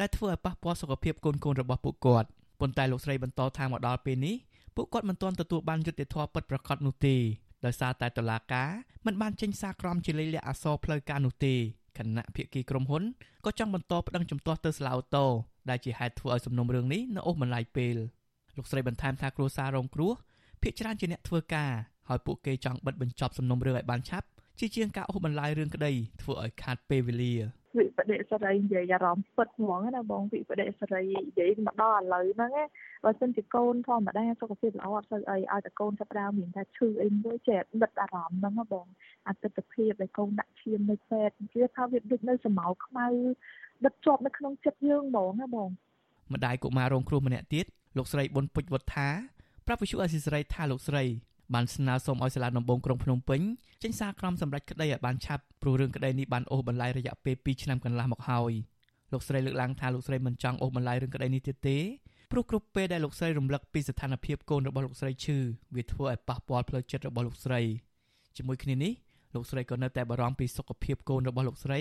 [0.00, 2.28] ដែលធ្វើឲ្យប៉ះពាល់សុខភាពកូនកូនរបស់ពួកគាត់
[2.60, 4.36] ប៉ុន្តែលោកស្រីបន្តថាមកដល់ពេលនេះ
[4.76, 7.16] ពួកគាត់មិនទាន់ទទួលបានយុត្តិធម៌ពិតប្រាកដនោះទេ
[7.64, 8.70] ដោយសារតែតុលាការ
[9.06, 11.54] មិនបានចេញសារក្រមជាលេខលក្ខអក្សរផ្លូវការនោះទេ
[11.98, 13.02] គណៈភាគីក្រុមហ៊ុន
[13.44, 15.26] ក៏ចង់បន្តប្តឹងជំទាស់ទៅសាលាអូតូ
[15.70, 17.96] ដែលជាហេតុធ្វើឲ្យសំណុំរឿងនេះនៅអូសបន្លាយពេល
[18.56, 20.12] លោកស្រីបន្ថែមថាគ្រួសាររងគ្រោះ
[20.62, 21.72] ភាគច្រើនជាអ្នកធ្វើការ
[22.08, 24.26] ហើយពួកគេចង់បិទបញ្ចប់សំណុំរឿងឲ្យបានឆាប់
[24.58, 25.92] ជាជាងការអូសបន្លាយរឿងក្តី
[26.22, 27.34] ធ្វើឲ្យខាតពេលវេលា
[27.76, 32.52] វិបដិសេរីនិយាយអារម្មណ៍ពិតហ្មងណាបងវិបដិសេរីនិយាយមកដល់ឥឡូវហ្នឹង
[33.04, 38.86] បើសិនជាកូនធម្មតាសុខភាពល្អអត់សូវអីឲ្យតែកូនចាប់ដើមមានតែឈឺអីមួយចេះដិតអារម្មណ៍ហ្នឹងបង
[39.28, 43.06] អតិថិភាពដែលកូនដាក់ឈាមនៅពេទ្យវាថាវាដូចនៅសម្ោខ្មៅ
[43.84, 45.68] ដិតជាប់នៅក្នុងចិត្តយើងហ្មងណាបង
[46.32, 47.66] ម្ដាយកុមាររងគ្រោះម្នាក់ទៀត
[47.96, 49.08] លោកស្រីប៊ុនពុជវុទ្ធា
[49.66, 51.04] ប្រាប់វិសុអេស៊ីស្រីថាលោកស្រី
[51.54, 53.40] បានស្នើសុំឲ្យសាលាដំបងក្រុងភ្នំពេញ
[53.82, 58.52] ចេញសារក្រមសម្រាប់ក្តីឲ្យបានឆាប់ព្រោះរឿងក្តីនេះបានអូសបន្លាយរយៈពេល2ឆ្នាំកន្លះមកហើយ
[59.12, 61.78] លោកស្រីលើកឡើងថាលោកស្រីមិនចង់អូសបន្លាយរឿងក្តីនេះទៀតទេ
[62.32, 65.38] ព្រោះគ្រប់ពេលដែលលោកស្រីរំលឹកពីស្ថានភាពកូនរបស់លោកស្រីឈឺ
[65.76, 67.60] វាធ្វើឲ្យប៉ះពាល់ផ្លូវចិត្តរបស់លោកស្រី
[68.36, 68.92] ជាមួយគ្នានេះ
[69.34, 71.80] លោកស្រីក៏នៅតែបារម្ភពីសុខភាពកូនរបស់លោកស្រី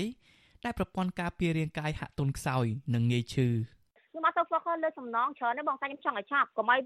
[0.65, 3.47] ដែលប្រព័ន្ធការពាររាងកាយហាក់ទន់ខ្សោយនិងងាយឈឺ
[4.11, 6.79] ខ្ញុំអត់ទៅ focus លើសំណងច្រើនទេបងតែខ្ញុំចង់ឲ្យឆាប់កុំឲ្យ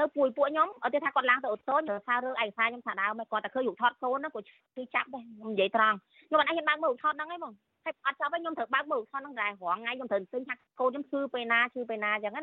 [0.00, 4.46] នៅពួយពួកខ្ញុំអត់ទេថាគាត់ឡើងទៅអូតូទៅថារឿងឯកសារខ្ញុំថាដើមគាត់តែឃើញរូបថតកូនហ្នឹងគាត់
[4.76, 5.96] គឺចាប់ដែរខ្ញុំនិយាយត្រង់
[6.28, 7.52] ខ្ញុំអត់អាចហ៊ានបើកមើលរូបថតហ្នឹងឯងបង
[7.84, 12.42] ហើយអត់ចាប់ឯងខ្ញុំត្រូវបើកមើលរូបថតហ្នឹងដែររងថ្ងៃខ្ញុំត្រូវឃើញថាកូនខ្ញុំឈឺពេលណាឈឺពេលណាអញ្ចឹងណា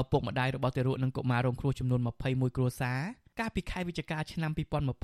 [0.00, 3.00] ឪពុកម្ដាយរបស់ទារកនិងកុមាររងគ្រោះចំនួន21គ្រួសារ
[3.40, 4.52] កាលពីខែវិច្ឆិកាឆ្នាំ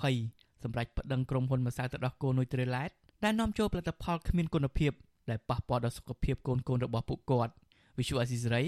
[0.05, 2.91] 2020សម្រាប់ប្តឹងក្រុមហ៊ុនម្សៅទឹកដោះគោនុយត្រេឡែត
[3.25, 4.93] ដែលនាំចូលផលិតផលគ្មានគុណភាព
[5.31, 7.53] ដែលប៉ះពាល់ដល់សុខភាពកូនកូនរបស់ពួកគាត់
[7.99, 8.64] វិសុអាស៊ីសេរី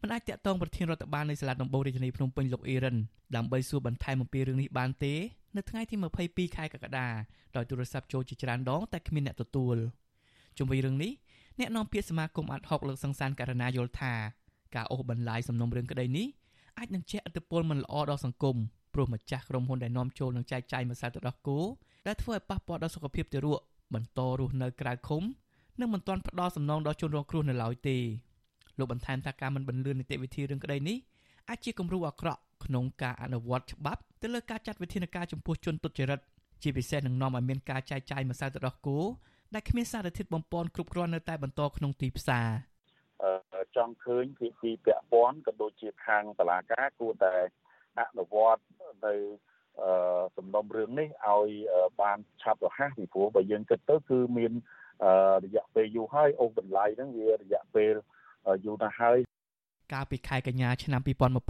[0.00, 2.96] មិនអាចតាក់ទងប្រធានរដ្ឋបាលនៃសាលាដំបងរាជធានីភ្នំពេញលោកអ៊ីរ៉ាន
[3.36, 5.14] ដើម្បីសួរបន្ថែមអំពីរឿងនេះបានទេ
[5.56, 5.94] នៅថ្ងៃទី
[6.26, 7.08] 22ខែកក្កដា
[7.56, 9.76] ដោយទូរស័ព្ទចូលជាច្រើនដងតែគ្មានអ្នកទទួល
[10.58, 11.12] ជុំវិញរឿងនេះ
[11.58, 14.14] អ្នកនាំពាក្យសមាគមអាត់ហុកលើកសង្សានករណីយល់ថា
[14.74, 16.26] ការអូសបន្លាយសំណុំរឿងក្តីនេះ
[16.78, 18.56] អាចនឹងជះឥទ្ធិពលមិនល្អដល់សង្គម
[18.94, 21.58] ព្រោះម្ចាស់ក្រុមហ៊ុនដែលនាំចូលនិងចែកចាយម្សៅទឹកដោះគោ
[22.06, 23.60] ដែលធ្វើឲ្យប៉ះពាល់ដល់សុខភាពទារក
[23.94, 25.22] បន្តរស់នៅក្រៅឃុំ
[25.80, 27.96] និងមិនទាន់ផ្ដល់សំណងដល់ជនរងគ្រោះនៅឡើយទេ
[28.78, 30.96] លោកបន្ថែមថាការមិនបន្លឿននីតិវិធីរឿងក្តីនេះ
[31.48, 36.20] អាចជាគំរូអាក្រក់ក្នុងការអនុវត្តច្បាប់ទៅលើការចាត់វិធានការចំពោះជនទុច្ចរិត
[36.62, 38.98] ជាពិសេសនឹងនាំឲ្យមានការចែកចាយម្សៅទឹកដោះគោ
[39.54, 42.48] ដែលគ្មានសារធាតុបំពន់គ្រប់គ្រាន់នៅតែបន្តក្នុងទីផ្សារ
[43.76, 47.34] ចង់ឃើញពីពីពាក់ព័ន្ធក៏ដូចជាខាងតឡាការគួរតែ
[47.98, 48.62] អនុវត្ត
[49.06, 49.14] នៅ
[50.36, 51.50] សំណុំរឿងនេះឲ្យ
[52.02, 54.52] បានឆាប់រហ័សពីព្រោះបើយើងគិតទៅគឺមាន
[55.44, 57.94] រយៈពេលយូរហើយអូសបន្លាយហ្នឹងវារយៈពេល
[58.64, 59.18] យូរណាស់ហើយ
[59.92, 61.00] កាលពីខែកញ្ញាឆ្នាំ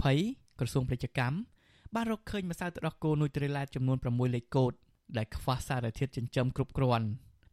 [0.05, 1.37] 2020ក្រសួងពាណិជ្ជកម្ម
[1.95, 4.73] បានរកឃើញម្សៅទឹកដោះគោនុយត្រីឡែតចំនួន6លេខកូដ
[5.17, 7.07] ដែលខ្វះសារធាតុចិញ្ចឹមគ្រប់គ្រាន់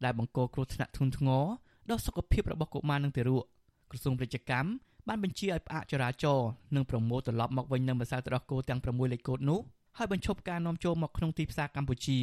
[0.04, 1.44] ដែលបង្កគ្រោះថ្នាក់ធ្ងន់ធ្ងរ
[1.90, 3.44] ដល់សុខភាពរបស់កុមារនិងទារក
[3.90, 4.70] ក្រសួងពាណិជ្ជកម្ម
[5.08, 9.60] បានបញ្ជាឲ្យផ្អាកចរាចរណ៍និងប្រមូលត្រឡប់មកវិញនៅម្សៅទឹកដោះគោទាំង6លេខកូដនោះ
[9.99, 12.18] ហើយបញ្ឈប់ការនាំចូលមកក្នុងទីផ្សារកម្ពុជា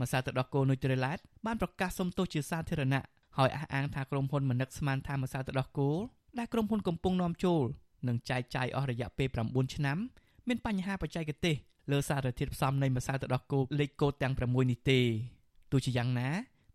[0.00, 3.04] ម្សៅទឹកដោះគោនុយត្រីឡែតបានប្រកាសសុំទោសជាសាធារណៈ
[3.38, 5.90] ហើយអះអាងថាក្រុមហ៊ុនមនឹកស្មានថាម្សៅទឹកដោះគោ
[6.38, 7.62] ដែលក្រុមហ៊ុនកំពុងនាំចូល
[8.08, 9.98] និងចែកចាយអស់រយៈពេល9ឆ្នាំ
[10.48, 11.56] មានបញ្ហាបច្ចេកទេស
[11.92, 15.00] លើសារធាតុផ្សំនៃម្សៅទឹកដោះគោលេខកូដទាំង6នេះទេ
[15.72, 16.28] ទោះជាយ៉ាងណា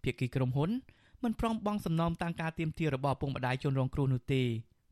[0.04, 0.70] ភាគីក្រុមហ៊ុន
[1.24, 4.44] មិនព្រមបង់សំណងតាមការទៀមទារបស់ឪពុកម្ដាយជនរងគ្រោះនោះទេ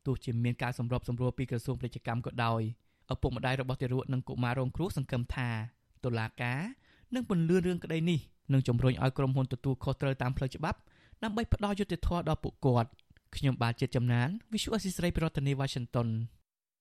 [0.06, 2.62] ទោះជាមានការសម្របសម្រួលពីក្រសួងពាណិជ្ជកម្មក៏ដោយ
[3.12, 5.48] ឪពុកម្ដាយរបស់ទារកនិងកុមាររងគ្រោះសង្ឃឹមថា
[6.04, 6.60] តុលាការ
[7.14, 8.20] នឹងពន្លឿនរឿងក្តីនេះ
[8.52, 10.78] និងជំរុញឲ្យក្រុមហ៊ុនទទួលខុសត្រូវតាមផ្លូវច្បាប់
[11.22, 12.90] ដើម្បីផ្ដល់យុត្តិធម៌ដល់ពួកគាត់
[13.36, 16.08] ខ្ញុំបាទជាតិចំណាន Visual Assisray ប្រធានាទី Washington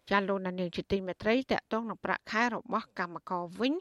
[0.09, 3.73] ចាលោកនាងជាទីមេត្រីតកតងនឹងប្រាក់ខែរបស់កម្មករវិញ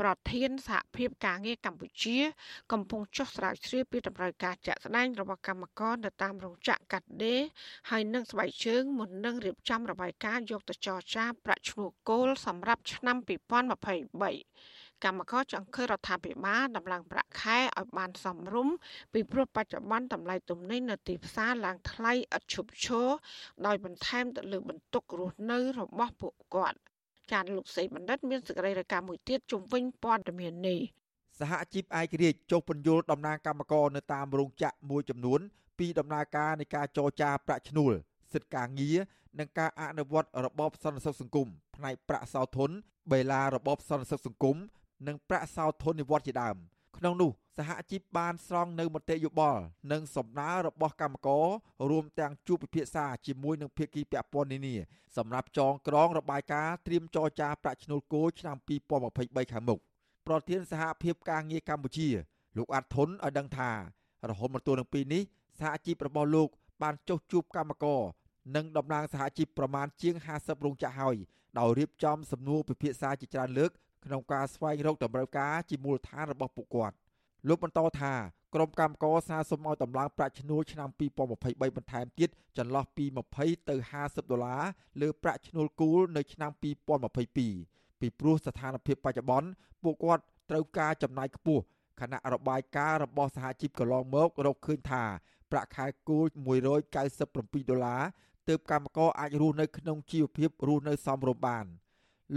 [0.00, 2.18] ប្រធានសហភាពការងារកម្ពុជា
[2.72, 7.40] កំពុងចុះស្រាវជ្រាវពីតម្រូវការជាក់ស្ដែងរបស់កម្មករនៅតាមរោងចក្រកាត់ដេរ
[7.90, 18.74] ហើយនឹងស្បែកជើងមុននឹងរៀបចំរបាយការណ៍យកទៅចរចាប្រាក់ឈ្នួលគោលសម្រាប់ឆ្នាំ2023 កម្មករចង់ឃើញរដ្ឋាភិបាលដំឡើងប្រាក់ខែឲ្យបានសមរម្យ
[19.12, 23.08] ពីព្រោះបច្ចុប្បន្នតម្លៃទំនិញនៅទីផ្សារឡើងថ្លៃឥតឈប់ឈរ
[23.66, 26.78] ដោយបន្ថែមទៅលើបន្ទុករស់នៅរបស់ពួកគាត់
[27.32, 30.80] ចានលោកសេបណ្ឌិតមានសេចក្តីរាយការណ៍មួយទៀតជុំវិញព័ត៌មាននេះ
[31.40, 35.40] សហជីពឯករាជ្យចុះពន្យល់តំណាងកម្មករនៅតាមរោងចក្រមួយចំនួន
[35.78, 37.92] ពីដំណើរការនៃការចរចាប្រាក់ឈ្នួល
[38.32, 38.98] សិទ្ធិការងារ
[39.38, 42.70] និងការអនុវត្តរបបសន្តិសុខសង្គមផ្នែកប្រាក់សោធន
[43.12, 44.56] បេឡារបបសន្តិសុខសង្គម
[45.06, 46.56] និងប្រាក់សោធននិវត្តជាដើម
[46.96, 51.46] ក្នុងនោះសហជីពបានស្រង់នៅមតិយោបល់និងសំណើរបស់កម្មករ
[51.90, 54.76] រួមទាំងជួបពិភាក្សាជាមួយនឹងភាគីពាក់ព័ន្ធនានា
[55.16, 58.56] សម្រាប់ចងក្រងរបាយការណ៍ត្រៀមចរចាប្រាក់ឈ្នួលគោឆ្នាំ
[59.04, 59.80] 2023ខាងមុខ
[60.26, 62.08] ប្រធានសហភាពការងារកម្ពុជា
[62.56, 63.70] លោកអាត់ធុនឲ្យដឹងថា
[64.28, 65.22] រហូតមកទល់នឹងពេលនេះ
[65.58, 66.48] សហជីពរបស់លោក
[66.82, 68.00] បានចុះជួបកម្មករ
[68.56, 71.16] និងតំណាងសហជីពប្រមាណជាង50រោងចក្រហើយ
[71.58, 73.70] ដោយរៀបចំសំណួរពិភាក្សាជាច្រើនលើក
[74.04, 76.94] ក្នុងការស្វែងរកតម្រូវការជាមូលដ្ឋានរបស់ពួកគាត់
[77.48, 78.14] លោកបន្តថា
[78.54, 83.04] ក្រុមកម្មការសារសុំឲ្យតម្លើងប្រាក់ឈ្នួលឆ្នាំ2023បន្ថែមទៀតចន្លោះពី
[83.36, 84.64] 20ទៅ50ដុល្លារ
[85.00, 89.48] លើប្រាក់ឈ្នួលគូលនៅឆ្នាំ2022ពីព្រោះស្ថានភាពបច្ចុប្បន្ន
[89.82, 91.62] ពួកគាត់ត្រូវការចំណាយខ្ពស់
[92.00, 95.04] ខណៈរបាយការណ៍របស់សហជីពកន្លងមករកឃើញថា
[95.50, 96.26] ប្រាក់ខែគោល
[97.02, 98.02] 197ដុល្លារ
[98.48, 101.64] ទើបកម្មករអាចរស់នៅក្នុងជីវភាពរស់នៅសមរម្យបាន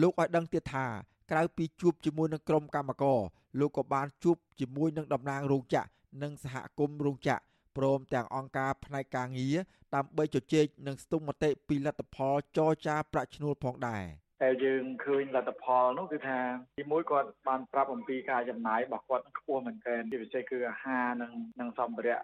[0.02, 0.88] លោកឲ្យដឹងទៀតថា
[1.32, 3.20] ក្រៅពីជួបជាមួយនឹងក្រុមកម្មករ
[3.60, 5.90] លោកក៏បានជួបជាមួយនឹងតំណាងរោងចក្រ
[6.24, 7.42] និងសហគមន៍រោងចក្រ
[7.78, 9.56] ព្រមទាំងអង្គការផ្នែកការងារ
[9.96, 14.04] ដើម្បីជជែកនិងស្ទង់មតិពីលទ្ធផលចរចាប្រាក់ឈ្នួលផងដែរ
[14.44, 16.40] តែយើងឃើញលទ្ធផលនោះគឺថា
[16.78, 22.20] ទីមួយគាត់បានប្រាប់អំពីការចំណាយរបស់គាត់ខ្ពស់មែនទែនជាពិសេសគឺអាហារនិងនិងសម្ភារៈ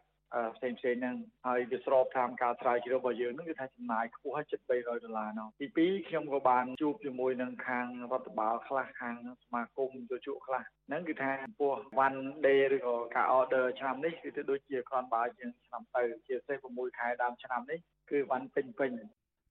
[0.56, 1.16] ផ្សេងផ្សេងហ្នឹង
[1.48, 11.74] ហើយវាស្របតាមការស្រាវជ្រាវរបស់យើងហ្នឹងគឺថាចំណាយខ្ពស់ជិត300ដុល្លារនោះទី2ខ្ញុំក៏បានជួបជាមួយនឹងខាងរដ្ឋបាលខ្លះខាងសមាគមជជក់ខ្លះហ្នឹងគឺថាពោះ
[12.06, 17.80] one day ឬក៏ការ order ឆ្នាំនេះគឺទៅដូចជាគ្រាន់បើជាងឆ្នាំទៅជាពិសេស6ខែដើមឆ្នាំនេះ
[18.12, 18.92] គឺបានពេញពេញ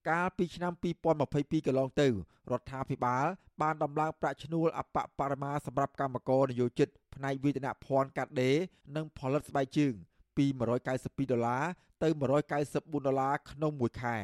[0.08, 0.72] កាលពីឆ្នាំ
[1.20, 2.12] 2022កន្លងទៅរ
[2.60, 3.26] ដ្ឋាភិបាល
[3.62, 8.56] បានដំឡើងប្រាក់ឈ្នួលអបបរមាសម្រាប់កម្មករនិយោជិតផ្នែកវិទ្យាភ័ណ្ឌកាត់ដេរ
[8.96, 9.94] និងផលិតស្បែកជើង
[10.37, 10.45] ពី
[10.89, 11.63] 192ដុល្លារ
[12.03, 12.07] ទៅ
[12.57, 14.17] 194ដុល្លារក្នុងមួយខែ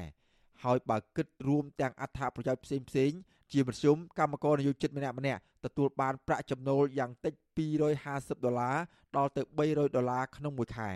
[0.63, 3.11] ហើយបើគិតរួមទាំងអត្ថប្រយោជន៍ផ្សេងផ្សេង
[3.51, 7.33] ជាមធ្យមកម្មករនិយោជិតម្នាក់ម្នាក់ទទួលបានប្រាក់ចំណូលយ៉ាងតិច
[7.89, 8.77] 250ដុល្លារ
[9.17, 10.91] ដល់ទៅ300ដុល្លារក្នុងមួយខែ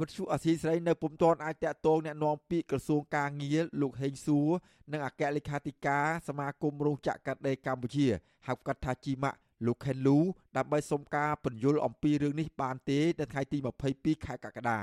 [0.00, 4.48] វិទ្យុអាស៊ីសេរីនៅពុំទាន់អាចតាក់ទងแนะនាំពាក្យក្រសួងការងារលោកហេងសួរ
[4.92, 8.06] និងអគ្គលេខាធិការសមាគមរោងចក្រកាត់ដេរកម្ពុជា
[8.46, 10.17] ហៅកាត់ថាជីម៉ាក់ លោកខេនលូ
[10.57, 13.57] ដើម្បីសុំការពន្យល់អំពីរឿងនេះបានទេនៅថ្ងៃទី
[13.91, 14.79] 22ខែកក្កដា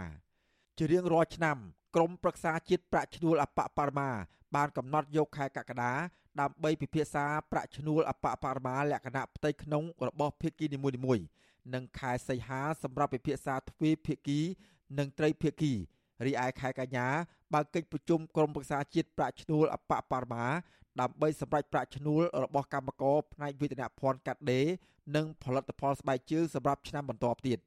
[0.78, 1.56] ជារៀងរាល់ឆ្នាំ
[1.94, 4.10] ក្រមប្រឹក្សាជាតិប្រាក់ឈ្នួលអបបរមា
[4.56, 5.92] បានកំណត់យកខែកក្កដា
[6.40, 11.24] ដើម្បីពិភាក្សាប្រាក់ឈ្នួលអបបរមាលក្ខណៈផ្ទៃក្នុងរបស់ភាគីនីមួយៗ
[11.74, 14.40] និងខែសីហាសម្រាប់ពិភាក្សាទ្វេភាគី
[14.98, 15.72] និងត្រីភាគី
[16.26, 17.06] រីឯខែកញ្ញា
[17.52, 20.44] បើកិច្ចប្រជុំក្រុមប្រឹក្សាជាតិប្រាក់ឈ្នួលអបបរមា
[21.00, 24.66] ដើម្បីសម្រេចប្រាក់ឈ្នួលរបស់កម្មករផ្នែកវេទនភ័ណ្ឌកាត់ដេរ
[25.16, 27.60] និងផលិតផលស្បែកជើងសម្រាប់ឆ្នាំបន្ទាប់ទៀតត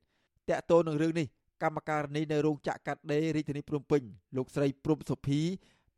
[0.50, 1.28] កតទៅនឹងរឿងនេះ
[1.64, 4.02] កម្មការនីនៅរោងចក្រកាត់ដេររាជធានីភ្នំពេញ
[4.38, 5.40] លោកស្រីព្រំសុភី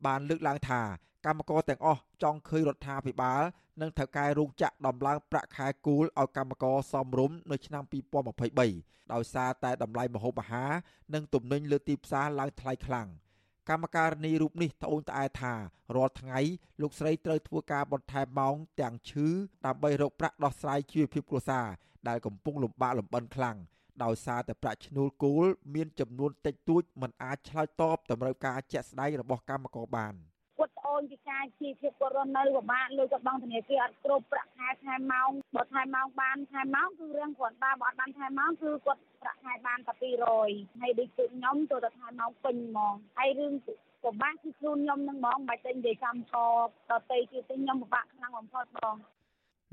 [0.05, 0.81] បានលើកឡើងថា
[1.25, 3.41] កម្មករទាំងអស់ចង់ឃើញរដ្ឋាភិបាល
[3.81, 7.83] និងថៅកែរោងចក្រដំឡើងប្រាក់ខែគូលឲ្យកម្មករសមរម្យនៅឆ្នាំ
[8.49, 10.71] 2023ដោយសារតែតម្លៃម្ហូបអាហារ
[11.13, 13.07] និងទំនិញលើទីផ្សារឡើងថ្លៃខ្លាំង។
[13.69, 15.53] កម្មការនីរូបនេះត្អូញត្អែថា
[15.95, 16.39] រាល់ថ្ងៃ
[16.81, 19.27] លោកស្រីត្រូវធ្វើការបន្ថែមម៉ោងទាំងឈឺ
[19.65, 21.67] ដើម្បីរកប្រាក់ដោះស្រាយជីវភាពគ្រួសារ
[22.07, 23.57] ដែលកំពុងលំបាកលំបិនខ្លាំង
[24.03, 25.45] ដោយសារតែប្រាក់ឈ្នួលគោល
[25.75, 30.15] មានចំនួនតិចតួចមិនអាចឆ្លើយតបតម្រូវការជាក់ស្ដែងរបស់កម្មករបាន។
[30.95, 39.93] គាត់អូនពីការជីវភាពគាត់រស់នៅពិបាកលុយគាត់បង់ធនាគារអត់គ្រប់ប្រាក់ខែខែម៉ោងបើខែម៉ោងបានខែម៉ោងគឺរឿងគ្រាន់បើបើអត់បានខែម៉ោងគឺគាត់ប្រាក់ខែបានតែ
[40.37, 43.53] 200ហើយដូចគឺខ្ញុំចូលទៅខែម៉ោងពេញហ្មងហើយរឿង
[44.03, 46.53] ពិបាកគឺខ្លួនខ្ញុំនឹងហ្មងមិនបាច់ទៅនិយាយកម្មករ
[46.91, 48.95] ដតេទៀតទេខ្ញុំពិបាកខ្លាំងបំផុតបង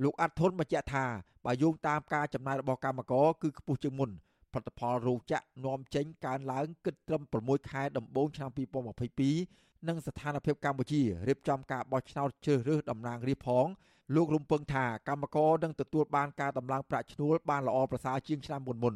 [0.03, 1.05] លោកអាត់ធុនបញ្ជាក់ថា
[1.45, 4.11] បើយោងតាមការចំណាយរបស់កម្មករគឺខ្ពស់ជាងមុន
[4.53, 13.67] ផលិតផលរោងចក្រនាំចេញកើនឡើងគិតត្រឹម6ខែដំបូងឆ្នាំ2022 និងស្ថានភាពកម្ពុជារៀបចំការបោះឆ្នោតជ្រើសរើសតំណាងរាស្ត្រផង
[14.15, 18.95] លោករំពឹងថាកម្មករនឹងទទួលបានការដំឡើងប្រាក់ឈ្នួលបានល្អប្រសើរជាងឆ្នាំមុនមុន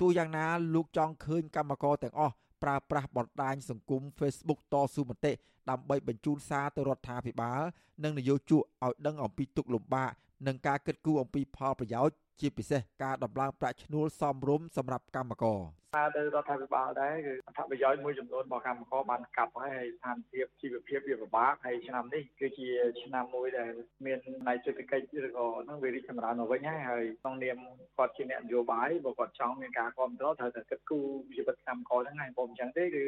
[0.00, 5.32] ទោះយ៉ាងណាលោកចង់ឃើញកម្មករទាំងអស់ប្រើប្រាស់បណ្ដាញសង្គម Facebook តស៊ូមតិ
[5.70, 7.62] ដើម្បីបញ្ជូនសារទៅរដ្ឋាភិបាល
[8.04, 10.10] និងនយោជកឲ្យដឹងអំពីទុកលំបាក
[10.46, 15.60] និងការគិតគូរអំពីផលប្រយោជន៍ជាពិសេសការដំឡើងប្រាក់ឈ្នួលសមរម្យសម្រាប់កម្មករ
[15.94, 22.68] ថាទៅរដ្ឋាភិបាលដែរគឺអត្ថប្រយោជន៍មួយចំនួនរបស់កម្មករបានកាប់ហើយហើយស្ថានភាពជីវភាពវាពិបាកហើយឆ្នាំនេះគឺជា
[23.02, 23.70] ឆ្នាំមួយដែល
[24.06, 24.18] មាន
[24.48, 27.58] ន័យសេដ្ឋកិច្ចឬក៏នឹងវារីកចម្រើនមកវិញហើយហើយក្នុងនាម
[27.96, 33.02] គាត់ជាអ្នកនយោបាយបើគាត់ចង់មានការគ្រប់គ្រងត្រូវតែគិតគូរជីវិតកម្មករហ្នឹងហើយបើមិនចឹងទេគឺ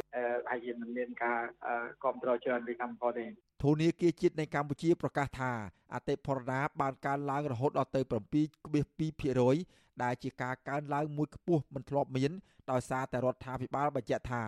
[0.51, 1.41] ហើយជាមិនមានការ
[2.03, 3.26] គ្រប់គ្រងច្រើនពីកម្មករទេ
[3.62, 5.53] ធនាគារជាតិនៃកម្ពុជាប្រកាសថា
[5.95, 8.01] អតិផរណាបានកើនឡើងរហូតដល់ទៅ
[8.83, 12.33] 7.2%ដែលជាការកើនឡើងមួយខ្ពស់មិនធ្លាប់មាន
[12.72, 14.42] ដោយសារតែរដ្ឋាភិបាលបញ្ជាក់ថា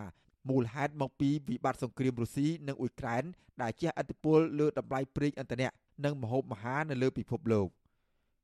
[0.49, 3.23] មូលហេតុមកពីវិបត្តិសង្គ្រាមរុស្ស៊ីនិងអ៊ុយក្រែន
[3.61, 5.69] ដែលជះឥទ្ធិពលលើតម្លៃប្រេងឥន្ធនៈ
[6.05, 7.67] និងម្ហូបអាហារនៅលើពិភពលោក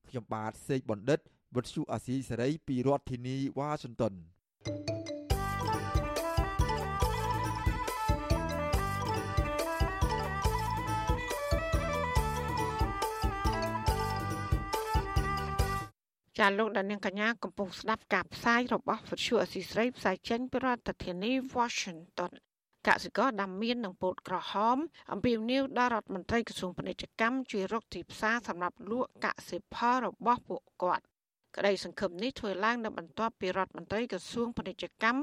[0.07, 1.19] ខ្ញុំបាទសេកបណ្ឌិត
[1.55, 5.10] វិទ្យុអាស៊ីសេរីពីរដ្ឋធានីវ៉ាស៊ីនតោន
[16.39, 22.31] ចាលោកដានៀងកញ្ញាកំពុងស្ដាប់ការផ្សាយរបស់វិទ្យុអស៊ីស្រីផ្សាយចេញពីរដ្ឋធានី Washington
[22.87, 24.77] កសិករដាំមៀននិងពោតក្រហម
[25.11, 31.03] អំពាវនាវដល់រដ្ឋមន្ត្រីក្រសួងពាណិជ្ជកម្មជួយរកទីផ្សារសម្រាប់លក់កសិផលរបស់ពួកគាត់
[31.57, 35.21] ក្តីសង្ឃឹមនេះធ្វើឡើងនៅបន្ទាប់ពីរដ្ឋមន្ត្រីក្រសួងពាណិជ្ជកម្ម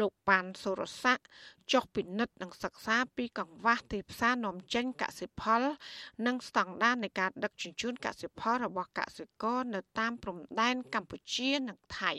[0.00, 1.24] លោកប៉ាន់សុរស័ក្តិ
[1.72, 5.62] ចុះពិនិត្យនិងសិក្សាពីកង្វះទីផ្សារនាំចេញកសិផល
[6.26, 12.12] និងស្តង់ដារនៃការដឹកជញ្ជូនកសិផលរបស់កសិករនៅតាមព្រំដែនកម្ពុជានិងថៃ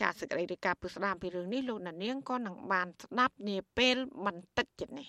[0.00, 5.08] ចាសសេចក្តីរាយការណ៍ពីស្ដាមពីរឿងនេះលោកណានៀងក៏នឹងបានស្ដាប់នាពេលបន្តិចទៀតនេះ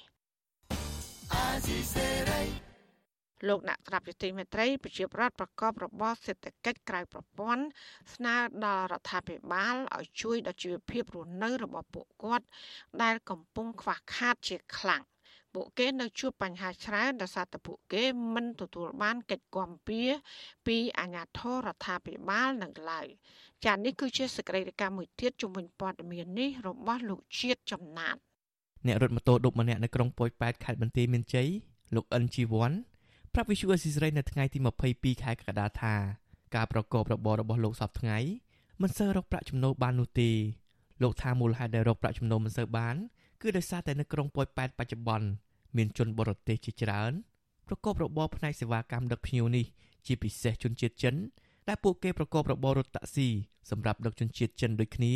[1.33, 2.64] អាស៊ីសេរី
[3.47, 7.65] លោកអ្នកស្រាប់យុតិមេត្រីប្រជាប្រដ្ឋប្រកបរបរសេដ្ឋកិច្ចក្រៅប្រព័ន្ធ
[8.13, 12.45] ស្នើដល់រដ្ឋាភិបាលឲ្យជួយដល់ជីវភាពរស់នៅរបស់ពួកគាត់
[13.01, 15.03] ដែលកំពុងខ្វះខាតជាខ្លាំង
[15.55, 18.03] ពួកគេនៅជួបបញ្ហាច្រើនដោយសារតែពួកគេ
[18.35, 20.01] មិនទទួលបានកិច្ចគាំពៀ
[20.67, 23.07] ពីអាជ្ញាធររដ្ឋាភិបាលនៅឡើយ
[23.65, 28.15] ចា៎នេះគឺជាសកម្មភាពមួយទៀតជំវិញព័ត៌មាននេះរបស់លោកជាតិចំណាត
[28.87, 31.47] អ្នករត់ម៉ូតូឌុបម្នាក់នៅក្រុងប៉ោយប៉ែតខេត្តបន្ទាយមានជ័យ
[31.95, 32.71] លោកអិនជីវ័ន
[33.37, 34.59] ប្រាប់វិសុយអស៊ីសេរីនៅថ្ងៃទី
[34.91, 35.95] 22ខែកក្កដាថា
[36.55, 38.17] ការប្រកបរបររបស់លោកសពថ្ងៃ
[38.81, 40.29] មិនសូវរកប្រាក់ចំណូលបាននោះទេ
[41.03, 42.95] លោកថាមូលហេតុដែលរកប្រាក់ចំណូលមិនសូវបាន
[43.41, 45.27] គឺដោយសារតែនៅក្រុងប៉ោយប៉ែតបច្ចុប្បន្ន
[45.77, 47.11] មានជនបរទេសជាច្រើន
[47.67, 49.65] ប្រកបរបរផ្នែកសេវាកម្មដឹកភ្ញៀវនេះ
[50.05, 51.15] ជាពិសេសជនជាតិចិន
[51.67, 53.27] ដែលពួកគេប្រកបរបររថតាក់ស៊ី
[53.69, 55.13] សម្រាប់ដឹកជនជាតិចិនដូចគ្នា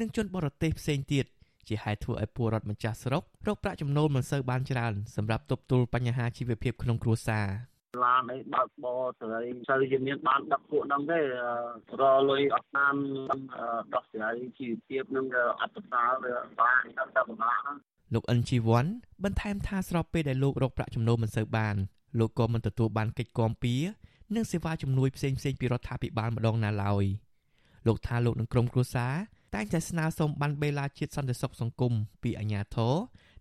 [0.00, 1.26] និងជនបរទេសផ្សេងទៀត
[1.68, 7.46] ជាហេតុធ្វើឲ្យពលរដ្ឋម្ចាស់ស្រុករកប្រាក់ចំណូលមិនសូវបានច្រើនសម្រាប់ទប់ទល់បញ្ហាជីវភាពក្នុងគ្រួសារ
[8.04, 11.18] ឡានអីបើកបរស្រីសូវជាមានបានដឹកពួកហ្នឹងទេ
[12.00, 12.94] រលុយអត់តាម
[13.94, 15.26] ដោះស្រាយជីវភាពនឹង
[15.60, 17.60] អត្តសាលវាបានតែពិបាក
[18.14, 18.84] លោកអិនជីវ័ន
[19.24, 21.76] បន្ថែមថាស្របពេលដែលលោករកប្រាក់ចំណូលមិនសូវបាន
[22.18, 23.74] លោកក៏មិនទទួលបានកិច្ចគាំពៀ
[24.34, 27.04] និងសេវាជំនួយផ្សេងៗពីរដ្ឋាភិបាលម្ដងណាឡើយ
[27.86, 29.14] លោកថាលោកនឹងក្រុមគ្រួសារ
[29.54, 31.92] តែងតែស្នើសុំបានបេឡាជាតិសន្តិសុខសង្គម
[32.22, 32.94] ពីអាជ្ញាធរ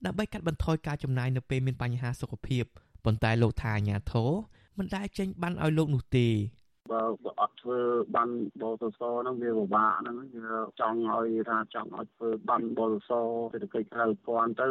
[0.05, 2.63] ដើម្បីកាត់បន្ថយការចំណាយនៅពេលមានបញ្ហាសុខភាព
[3.05, 4.29] ប៉ុន្តែលោកថាអាជ្ញាធរ
[4.77, 6.27] មិនដែលចេញបានឲ្យលោកនោះទេ
[6.91, 7.01] បើ
[7.41, 7.79] អត់ធ្វើ
[8.15, 8.29] បាន
[8.61, 13.11] បលសហ្នឹងវាពិបាកហ្នឹងវាចង់ឲ្យថាចង់ឲ្យធ្វើបានបលស
[13.53, 14.67] សេដ្ឋកិច្ចក្រៅព័ន្ធទៅ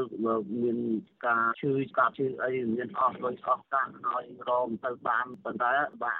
[0.62, 0.78] មាន
[1.26, 6.18] ការឈឺការឈឺអីមានអស់លុយអស់កាក់ឲ្យរងទៅបានប៉ុន្តែពិបាក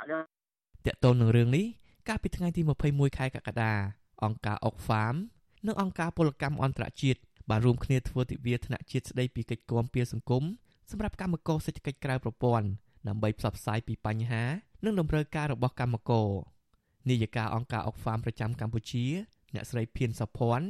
[0.87, 1.67] ទេតកតូននឹងរឿងនេះ
[2.09, 5.15] កាលពីថ្ងៃទី21ខែកក្កដា អង្គការ Oxfam
[5.67, 7.21] និងអង្គការពលកម្មអន្តរជាតិ
[7.51, 10.43] បានរួមគ្នាធ្វើទិវាថ្នាក់ជាតិស្ដីពីកិច្ចគាំពៀសង្គម
[10.91, 12.67] សម្រាប់កម្មករសេដ្ឋកិច្ចក្រៅប្រព័ន្ធ
[13.09, 14.45] ដើម្បីផ្សព្វផ្សាយពីបញ្ហា
[14.85, 16.31] និងតម្រូវការរបស់កម្មករ
[17.09, 19.05] នាយិកាអង្គការ Oxfam ប្រចាំកម្ពុជា
[19.55, 20.67] អ្នកស្រីភៀនសុភ័ណ្ឌ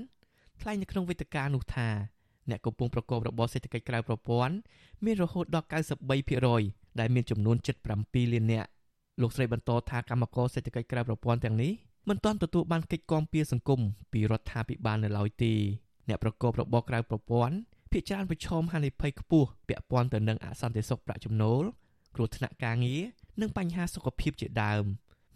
[0.61, 1.88] ថ្លែងនៅក្នុងវេទិកានោះថា
[2.50, 4.55] អ្នកកំពុងប្រកបរបរសេដ្ឋកិច្ចក្រៅប្រព័ន្ធ
[5.05, 5.66] មានរហូតដល់
[6.32, 7.57] 93%ដែលមានចំនួន
[7.94, 8.68] 77លាននាក់
[9.20, 11.72] លោកស្រីបន្តថាកម្មករសេដ្ឋកិច្ចក្រៅប្រព័ន្ធទាំងនេះ
[12.09, 13.80] មិនទាន់ទទួលបានកិច្ចគាំពៀសង្គម
[14.12, 15.53] ពីរដ្ឋាភិបាលនៅឡើយទេ
[16.09, 17.55] អ្នកប្រកបរបរក្រៅប្រព័ន្ធ
[17.90, 21.62] ភាគច្រើនប្រឈមហានិភ័យខ្ពស់ពាក់ព័ន្ធទៅនឹងអសន្តិសុខប្រាក់ចំណូល
[22.14, 23.03] គ្រោះថ្នាក់ការងារ
[23.40, 24.84] និងបញ្ហាសុខភាពជាដើម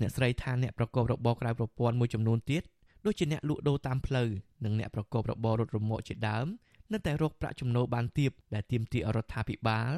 [0.01, 2.63] អ្នកស្រីថាអ្នកប្រកបរបរក្រៅប្រព័ន្ធមួយចំនួនទៀត
[3.07, 4.29] ដូចជាអ្នកលក់ដូរតាមផ្លូវ
[4.65, 6.47] និងអ្នកប្រកបរបររត់រមាក់ជាដើម
[6.93, 9.93] នៅតែរកប្រាក់ចំណូលបានទាបដែលទាមទាររដ្ឋាភិបាល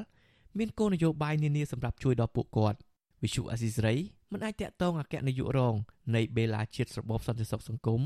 [0.59, 2.79] មានគោលនយោបាយនានាសម្រាប់ជួយដល់ពួកគាត់
[3.23, 3.97] វិសុអាស៊ីសេរី
[4.33, 5.74] មិនអាចតាក់ទងអគ្គនាយករង
[6.16, 8.01] នៃបេឡាជាតិរបបសន្តិសុខសង្គម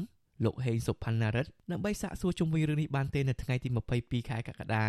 [0.44, 3.68] លោកហេងសុផាន់ណារិតដើម្បីសាកសួរជុំវិញរឿងនេះបានទេនៅថ្ងៃទី
[3.98, 4.86] 22ខែកក្កដា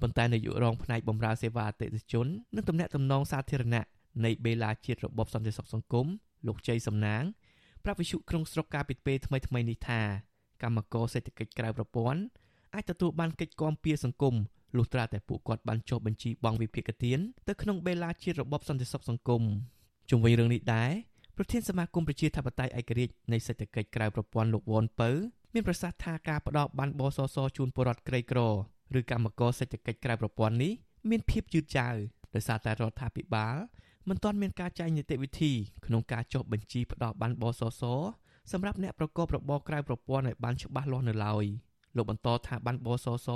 [0.00, 3.84] ប៉ុន្តែនាយករងផ្នែកបម្រើសេវាអតិថិជននិងទំនាក់ទំនងសាធារណៈ
[4.24, 6.06] នៃបេឡាជាតិរបបសន្តិសុខសង្គម
[6.46, 7.22] លោកជ័យសំណាង
[7.84, 10.00] ប្រាប់វិសុក្នុងស្រុកការពីពេលថ្មីថ្មីនេះថា
[10.62, 12.20] កម្មករសេដ្ឋកិច្ចក្រៅប្រព័ន្ធ
[12.74, 14.34] អាចទទួលបានកិច្ចគាំពៀសង្គម
[14.76, 17.18] លុះត្រាតែពួកគាត់បានចុះបញ្ជីបង់វិភាគទាន
[17.48, 19.42] ទៅក្នុងបេឡាជាតិរបបសន្តិសុខសង្គម
[20.10, 20.90] ជុំវិញរឿងនេះដែរ
[21.36, 25.10] ប្រធានសមាគមប្រជាធិបតេយ្យឯករាជ្យនៃសេដ្ឋកិច្ចក្រៅប្រព័ន្ធលោកវ៉ុនពៅ
[25.54, 28.40] មានប្រសាសន៍ថាការផ្ដល់បានបសសជូនពលរដ្ឋក្រីក្រ
[28.98, 30.72] ឬកម្មករសេដ្ឋកិច្ចក្រៅប្រព័ន្ធនេះ
[31.10, 31.94] មានភាពយឺតយ៉ាវ
[32.34, 33.56] ដោយសារតែរដ្ឋាភិបាល
[34.08, 35.52] មិនទាន់មានការចែងនីតិវិធី
[35.86, 37.82] ក្នុងការចុះបញ្ជីផ្ដល់បានបសស
[38.52, 41.44] សម្រាប់អ្នកប្រកបរបរក្រៅប្រព័ន្ធឲ្យបានច្បាស់លាស់នៅឡើយ
[41.96, 43.28] លោកបន្តថាបានបសស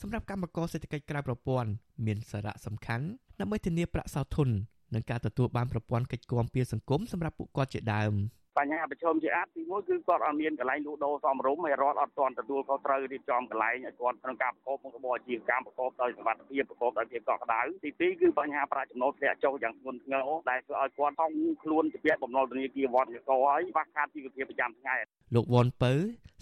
[0.00, 1.70] សម្រាប់កម្មករសេដ្ឋកិច្ចក្រៅប្រព័ន្ធ
[2.06, 3.06] មានសារៈសំខាន់
[3.40, 4.48] ដើម្បីធានាប្រាក់សោធន
[4.94, 8.14] និងការទទួលបានប្រព័ន្ធកិច្ចគាំពារសង្គមសម្រាប់ពួកគាត់ជាដើម។
[8.58, 21.32] បញ្ហាប្រឈមជាអាចទីមួយគឺគាត់អត់មានកន្លែងលក់ដូរសមរម្យហើយរដ្ឋអត់ទាន់ទទួលខុសត្រូវរៀបចំកន្លែងឲ្យគាត់ក្នុងការប្រកបមុខរបរអាជីវកម្មប្រកបដោយសុវត្ថិភាពប្រកបដោយភាពកក់ក្ដៅទីពីរគឺបញ្ហាប្រាក់ចំណូលធ្លាក់ចុះយ៉ាងធ្ងន់ធ្ងរដែលធ្វើឲ្យគាត់ហុង
[21.62, 24.94] ខ្លួនជាពាក់បំណុលធនាគារវត្តកកហើយខ្វះខាតជីវភាពប្រចាំថ្ងៃ
[25.34, 25.92] លោកវ៉ុនពៅ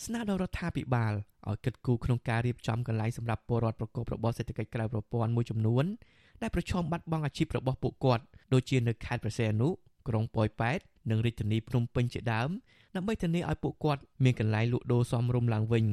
[0.04, 1.12] ស្នើដល់រដ្ឋាភិបាល
[1.48, 5.84] ឲ្យគិតគូរក្នុងការរៀបចំកន្លែងសម្រាប់ពលរដ្ឋប្រកបរបរសេដ្ឋកិច្ចក្រៅប្រព័ន្ធមួយចំនួន
[6.42, 9.68] ដែលប្រឈមបាត់បង់អាជីពរបស់ពួកគាត់ដូចជានៅខេត្តព្រះសីហនុ
[10.08, 10.78] ក្រុងប៉ោយប៉ែត
[11.10, 12.50] និងរាជធានីភ្នំពេញជាដើម
[12.94, 15.84] ដើម្បីធានាឲ្យពួកគាត់មានកន្លែងលក់ដូរសមរម្យឡើងវិញ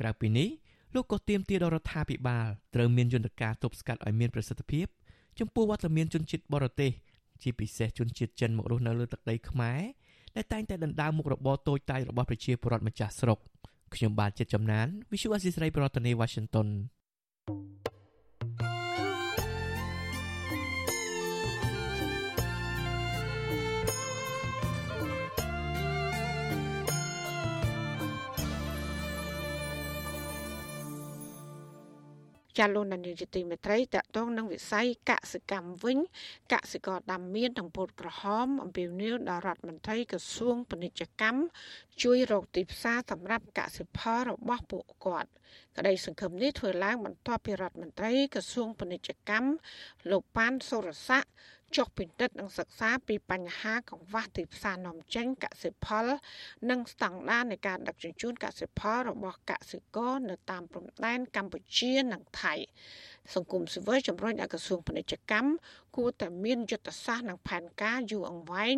[0.00, 0.48] ក្រៅពីនេះ
[0.94, 4.86] លោកក៏ទាមទារដល់រដ្ឋាភិបាលត្រូវមានយន្តការទប់ស្កាត់ឲ្យមានប្រសិទ្ធភាព
[5.38, 6.90] ចំពោះវត្តមានជនជាតិបរទេស
[7.42, 9.80] ជាពិសេសជនជាតិចិនមករស់នៅលើទឹកដីខ្មែរ
[10.36, 13.38] ដែលតែងតែដណ្ដើមមុខរបរតូចតាចរបស់ប្រជាពលរដ្ឋម្ចាស់ស្រុក
[13.94, 16.68] ខ្ញុំបាទចិត្តចំណាន Visual Assisray ប្រធានាទី Washington
[17.46, 17.93] thank you
[32.58, 35.98] ចាលោកនាយកទីមេត្រីតកតងនឹងវិស័យកសិកម្មវិញ
[36.52, 41.40] កសិករដាំមៀនទាំងពោតក្រហមអំពាវនាវដល់រដ្ឋមន្ត្រីក្រសួងពាណិជ្ជកម្ម
[42.02, 45.30] ជួយរកទីផ្សារសម្រាប់កសិផលរបស់ពួកគាត់
[45.76, 49.50] ក្តីសង្ឃឹមនេះធ្វើឡើងបន្ទាប់ពីរដ្ឋមន្ត្រីក្រសួងពាណិជ្ជកម្ម
[50.10, 51.30] លោកប៉ាន់សុរស័ក្តិ
[51.76, 56.06] ចុះពិនិត្យនិងសិក្សាពីបញ្ហាកង្វះទីផ្សារនាំចេញកសិផល
[56.70, 62.54] និងស្តង់ដារនៃការដឹកជញ្ជូនកសិផលរបស់កសិករនៅតាមព្រំដែនកម្ពុជានិងថៃ
[63.34, 65.50] សង្គមស៊ីវិលជំរុញឲ្យក្រសួងពាណិជ្ជកម្ម
[65.96, 68.76] គួរតែមានយុទ្ធសាស្ត្រនិងផែនការយូរអង្វែង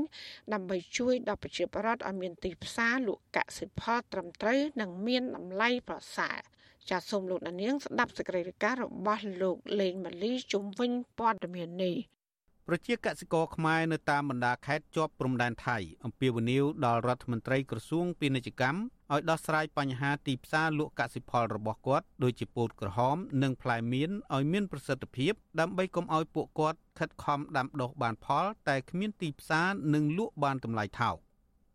[0.52, 6.38] ដើម្បីជួយដល់ប្រជាពលរដ្ឋឲ្យមានទីផ្សារលក់កសិផលត្រឹមត្រូវនិងមានតម្លៃប្រសើរ
[6.90, 11.96] ចាសសូមលោកនាងស្ដាប់សេចក្តីរាយការណ៍របស់លោកលេងម៉ាលីជុំវិញព័ត៌មាននេះ
[12.70, 18.78] ប្រជាកសិករខ្មែរនៅតាមបណ្ដាខេត្តជាប់ព្រំដែនថៃអំពាវនាវដល់រដ្ឋមន្ត្រីក្រសួងពាណិជ្ជកម្ម
[19.12, 31.16] ឲ្យដោះស្រាយបញ្ហាទីផ្សារលក់កសិផលរបស់គាត់ដូចជាពោតក្រហម និងផ្លែមៀនឲ្យមានប្រសិទ្ធភាពដើម្បីកុំឲ្យពួកគាត់ខិតខំដាំដុះបានផល តែគ្មានទីផ្សារនិងលក់បានតម្លៃថោក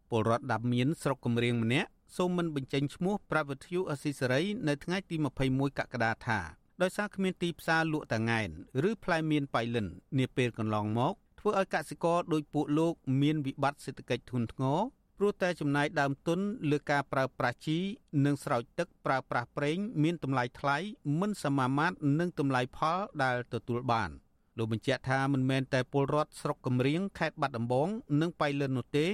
[0.10, 5.16] ពលរដ្ឋដាំមៀនស្រុកកំរៀងម្នាក់សូមមិនបញ្ចេញឈ្មោះប្រាប់វិទ្យុអស៊ីសេរីនៅថ្ងៃទី
[5.48, 8.50] 21កក្កដាថា ដោយសារគ្មានទីផ្សារលក់តាងែន
[8.90, 9.88] ឬផ្លែមៀនបៃលិន
[10.20, 14.80] នាពេលកន្លងមកធ្វើឲ្យកសិករដោយពួកលោកមានវិបត្តិសេដ្ឋកិច្ចធ្ងន់ធ្ងរ
[15.18, 16.40] ព្រោះតែចំណាយដើមទុន
[16.72, 17.78] លើការប្រើប្រាស់ជី
[18.26, 20.78] និងស្រោចទឹកប្រើប្រាស់ប្រេងមានតម្លៃថ្លៃ
[21.20, 24.10] មិនសមាមាត្រនឹងតម្លៃផលដែលទទួលបាន
[24.58, 27.88] លោកបញ្ជាក់ថាមិនមែនតែពលរដ្ឋស្រុកកំរៀងខេត្តបាត់ដំបង
[28.22, 29.08] និងបៃលិននោះទេ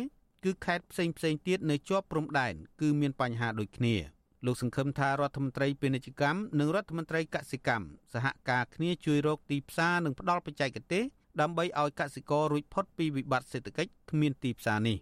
[0.44, 3.96] គឺខេត្តផ្សេងផ្សេងទៀតនៅជាប់ព្រំដែនគឺមានបញ្ហាដូចគ្នា។
[4.46, 11.04] លោកសង្ឃឹមថារដ្ឋមន្ត្រីពាណិជ្ជកម្មនិងរដ្ឋមន្ត្រីកសិកម្មសហការគ្នាជួយរកទីផ្សារនិងផ្ដល់បច្ចេកទេស
[11.42, 14.98] ដើម្បីឲ្យកសិកររួចផុតពីវិបត្តិសេដ្ឋកិច្ចគ្មានទីផ្សារនេះ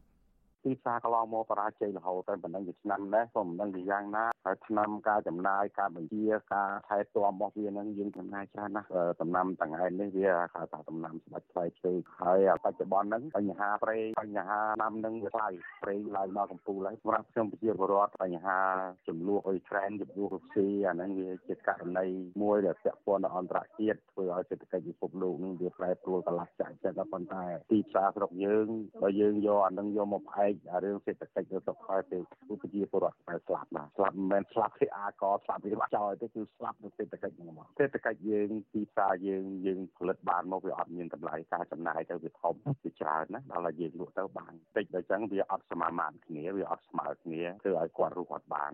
[0.66, 8.90] ទីផ្សារកន្លងមកបរាជ័យរហូតតែប៉ុណ្ណឹងជាឆ្នាំដែរក៏មិនដឹងជាយ៉ាងណាហើយឆ្នាំការចំណាយការបញ្ជាការថែទាំរបស់វានឹងយើងចំណាយច្រើនណាស់
[9.22, 15.50] ដំណាំទាំងឯងនេះវាហៅថាដំណាំស្បាច់ផ្លែឈើហើយបច្ចុប្បន្នហ្នឹងបញ្ហាប្រេងបញ្ហាដាំនឹងវាថ្លៃ
[15.84, 18.60] ប្រេងឡើងមកកំពូលហើយសម្រាប់ខ្ញុំប្រជាពលរដ្ឋបញ្ហា
[19.08, 22.06] ចំនួនអ៊ុយក្រែនចំនួនរុស្ស៊ីអាហ្នឹងវាជាករណី
[22.42, 28.68] មួយដែលពាក់ព័ន្ធដល់អន្តរជាតិធ្វើឲ្យសេដ្ឋកិច្ចពិភពលោកនឹងវាប្រែប្រួលកន្លះចាក់ចិត្តប៉ុន្តែទីផ្សារស្រុកយើង
[29.02, 32.18] បើយើងយកអាហ្នឹងយកមកផ្អែករឿងសេដ្ឋកិច្ចនៅស្រុកខ្មែរទៅ
[32.62, 42.54] ប្រជាពលរដ្ឋខ្មែរស្លាប់ណាស្លាប់មិនមែនស្លាប់ពីអាកស្លាប់ពីបាក់ចោលទេគឺស្លាប់នឹងសេដ្ឋកិច្ចហ្នឹងមកសេដ្ឋកិច្ចយើងទីផ្សារយើងយើងផលិតបានមកវាអត់មានតម្លៃការចំណាយទៅវាធំ
[42.84, 48.72] វាច្រើនណាដល់តែយើងលក់ទៅបានតិចដល់ចឹងវាអត់សមាមាត្រគ្នាវាអត់ស្មើគ្នាធ្វើឲ្យគាត់រស់អត់បាន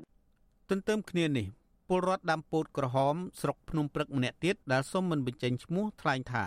[0.70, 1.48] ទន្ទឹមគ្នានេះ
[1.90, 6.46] ពលរដ្ឋដាំពោតក្រហមស្រុកភ្នំព្រឹកម្នាក់ទៀតដែលសុំមិនបញ្ចេញឈ្មោះថ្លែងថា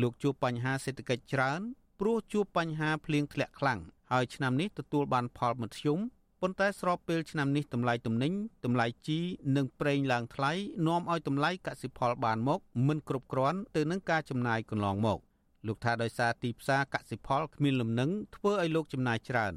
[0.00, 1.60] លោកជួបបញ្ហាសេដ្ឋកិច្ចច្រើន
[2.04, 3.80] ព្រោះជួបបញ្ហាភ្លៀងធ្លាក់ខ្លាំង
[4.12, 5.98] ហើយឆ្នាំនេះទទួលបានផលមធ្យម
[6.40, 8.32] ប៉ុន្តែស្របពេលឆ្នាំនេះតម្លៃទំនិញ
[8.64, 9.18] តម្លៃជី
[9.56, 10.52] និងប្រេងឡើងថ្លៃ
[10.86, 15.18] នាំឲ្យតម្លៃកសិផលបានមកមិនគ្រប់គ្រាន់ទៅនឹងការចំណាយកន្លងមក
[15.66, 19.54] លោកថាដោយសារទីផ្សារកសិផលគ្មានលំនឹងធ្វើឲ្យលោកចំណាយច្រើន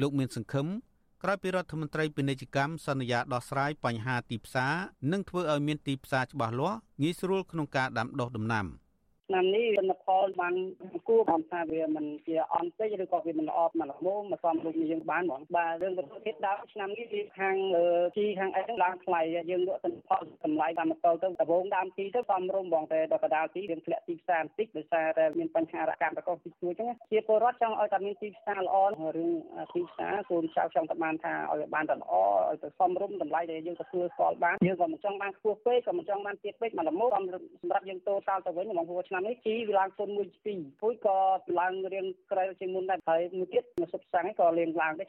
[0.00, 0.66] លោកមានសង្ឃឹម
[1.22, 4.74] ក្រោយពីរដ្ឋមន្ត្រីពាណិជ្ជកម្មសន្យាដោះស្រាយបញ្ហាទីផ្សារ
[5.12, 8.66] និងធ្វើឲ្យមានទីផ្សារច្បាស់លាស់ងាយស្រួលក្នុងការដាំដុះដំណាំ។
[9.28, 10.54] ឆ្នាំនេះលទ្ធផលបាន
[11.08, 17.56] គួរបានថាវាមិនជាអន់តិចឬក៏វាមិនល្អមកល្មមមកសំរូបយើងបានហ្មងបាទរឿងវត្ថុធាតុដើមឆ្នាំនេះវាខាង
[18.16, 19.20] ជីខាងអីហ្នឹងឡើងថ្លៃ
[19.50, 28.76] យើងលក់ទិន្នផលតម្លៃតាមតទៅទៅដំបូងដើមទីទៅសំរុំហ្មងតែដល់កដាលទីយើងធ្លាក់ទីផ្សារបន្តិចដោយសារតែមានបញ្ហារកម្មប្រកបទីជួយអញ្ចឹងជាពលរដ្ឋចង់ឲ្យតែមានទីផ្សារល្អ
[29.16, 29.30] រឿង
[29.74, 32.12] ទីផ្សារគូនចៅចង់តែបានថាឲ្យបានតែល្អ
[32.50, 37.16] ឲ្យទៅសំរុំតម្លៃដែលយើងទទួលស្គាល់បានយើងក៏មិនចង់បានខ្ពស់ពេកក៏មិនចង់បានទាបពេកមកល្មមស
[37.68, 41.16] ម្រាប់យើងតូតាល់ទៅវិញហ្មងព្រោះឆ្នាំនេះជីវាឡើងទុនមួយពីរពួយក៏
[41.60, 45.08] ឡើងរៀងក្រៅជាងមុនដែរហើយមួយទៀតមួយសុបសាំងក៏រៀងឡើងដែរ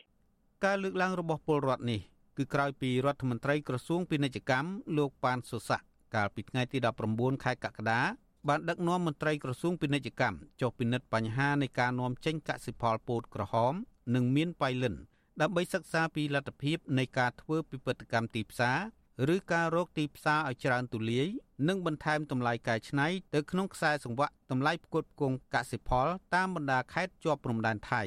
[0.65, 1.99] ការលើកឡើងរបស់ពលរដ្ឋនេះ
[2.37, 5.85] គឺក្រោយពីរដ្ឋមន្ត្រីក្រសួងពាណិជ្ជកម្មលោកប៉ានសុសាក់
[6.15, 6.77] កាលពីថ្ងៃទី
[7.11, 8.01] 19ខែកក្កដា
[8.47, 13.73] បានដឹកនាំមន្ត្រីក្រសួងពាណិជ្ជកម្មចុះពិនិត្យបញ្ហានៃការនាំចេញកសិផលពោតក្រហម
[14.15, 14.95] និងមានប៉ៃលិន
[15.41, 21.27] ដើម្បីសិក្សាពីលទ្ធភាពនៃការធ្វើពិពិធកម្មទីផ្សារឬការរកទីផ្សារឲ្យច្រើនទូលាយ
[21.67, 28.03] និងបន្ថែមតម្លៃកែច្នៃទៅក្នុងខ្សែសង្វាក់តម្លៃផ្គត់ផ្គង់កសិផល តាមបណ្ដាខេត្តជាប់ព្រំដែនថៃ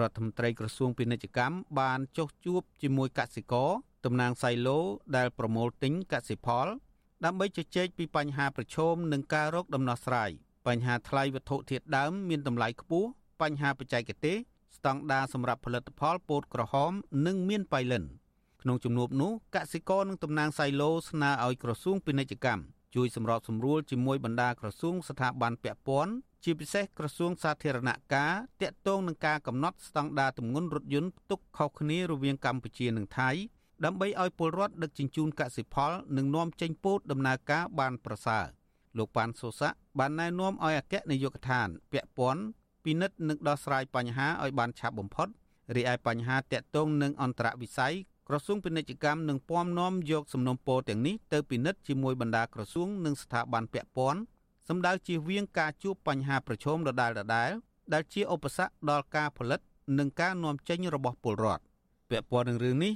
[0.00, 3.70] រដ្ឋមន្ត្រីក្រសួងពាណិជ្ជកម្មបានចុះជួបជាមួយកសិករ
[4.04, 4.78] តំណាងសៃឡូ
[5.16, 6.66] ដែលប្រមូលទិញកសិផល
[7.24, 10.30] ដើម្បីជជែកពីបញ្ហាប្រឈមនិងការរកដំណោះស្រាយ
[10.66, 13.08] បញ្ហាថ្លៃវត្ថុធាតុដើមមានតម្លៃខ្ពស់
[13.42, 14.36] បញ្ហាបច្ចេកទេស
[14.76, 16.92] ស្តង់ដារសម្រាប់ផលិតផលពោតក្រហម
[17.26, 18.04] និងមានប៉ៃលិន។
[18.64, 22.62] ក្នុងជំនួបនោះកសិករនិងតំណាងសៃឡូស្នើឲ្យក្រសួងពាណិជ្ជកម្ម
[22.94, 26.12] ជួយសម្របសម្រួលជាមួយបណ្ដាក្រសួងស្ថាប័នពាក់ព័ន្ធ
[26.44, 33.30] ជាពិសេសក្រសួងសាធារណការតាក់ទងនឹងការកំណត់ស្តង់ដារទម្ងន់រថយន្តផ្ទុកខុសគ្នារវាងកម្ពុជានិងថៃ
[33.84, 38.44] ដើម្បីឲ្យពលរដ្ឋដឹកជញ្ជូនកសិផលនិងនាំចេញពោតដំណើរការបានប្រសើរ
[38.98, 42.42] លោកប៉ាន់សូសាក់បានណែនាំឲ្យអគ្គនាយកដ្ឋានពាក់ព័ន្ធ
[42.84, 45.28] ពិនិត្យនិងដោះស្រាយបញ្ហាឲ្យបានឆាប់បំផុត
[45.76, 47.94] រីឯបញ្ហាតាក់ទងនឹងអន្តរវិស័យ
[48.28, 54.20] ក្រសួងពាណិជ្ជកម្មនឹងពំនាំយកសំណុំពរទាំងនេះទៅពិនិត្យជាមួយបណ្ដាក្រសួងនិងស្ថាប័នពាក់ព័ន្ធ
[54.68, 57.14] សម្ដៅជៀសវាងការជួបបញ្ហាប្រឈមដដែលៗ
[57.94, 59.60] ដែលជាឧបសគ្គដល់ការផលិត
[59.98, 61.62] និងការនាំចេញរបស់ពលរដ្ឋ
[62.10, 62.92] ពាក់ព័ន្ធនឹងរឿងនេះ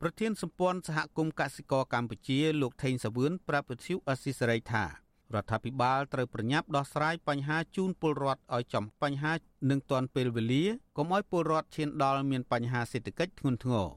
[0.00, 9.32] ប្រធានសម្ព័ន្ធសហគមន៍កសិករកម្ពុជាលោកថេងសាវឿនប្រាប់វិទ្យុអស៊ីសេរីថារដ្ឋាភិបាលត្រូវប្រញាប់ដោះស្រាយបញ្ហាជូនពលរដ្ឋឲ្យចំបញ្ហា
[9.70, 10.64] នឹងទាន់ពេលវេលា
[10.96, 13.88] កុំឲ្យពលរដ្ឋឈានដល់មានបញ្ហាសេដ្ឋកិច្ចធ្ងន់ធ្ងរ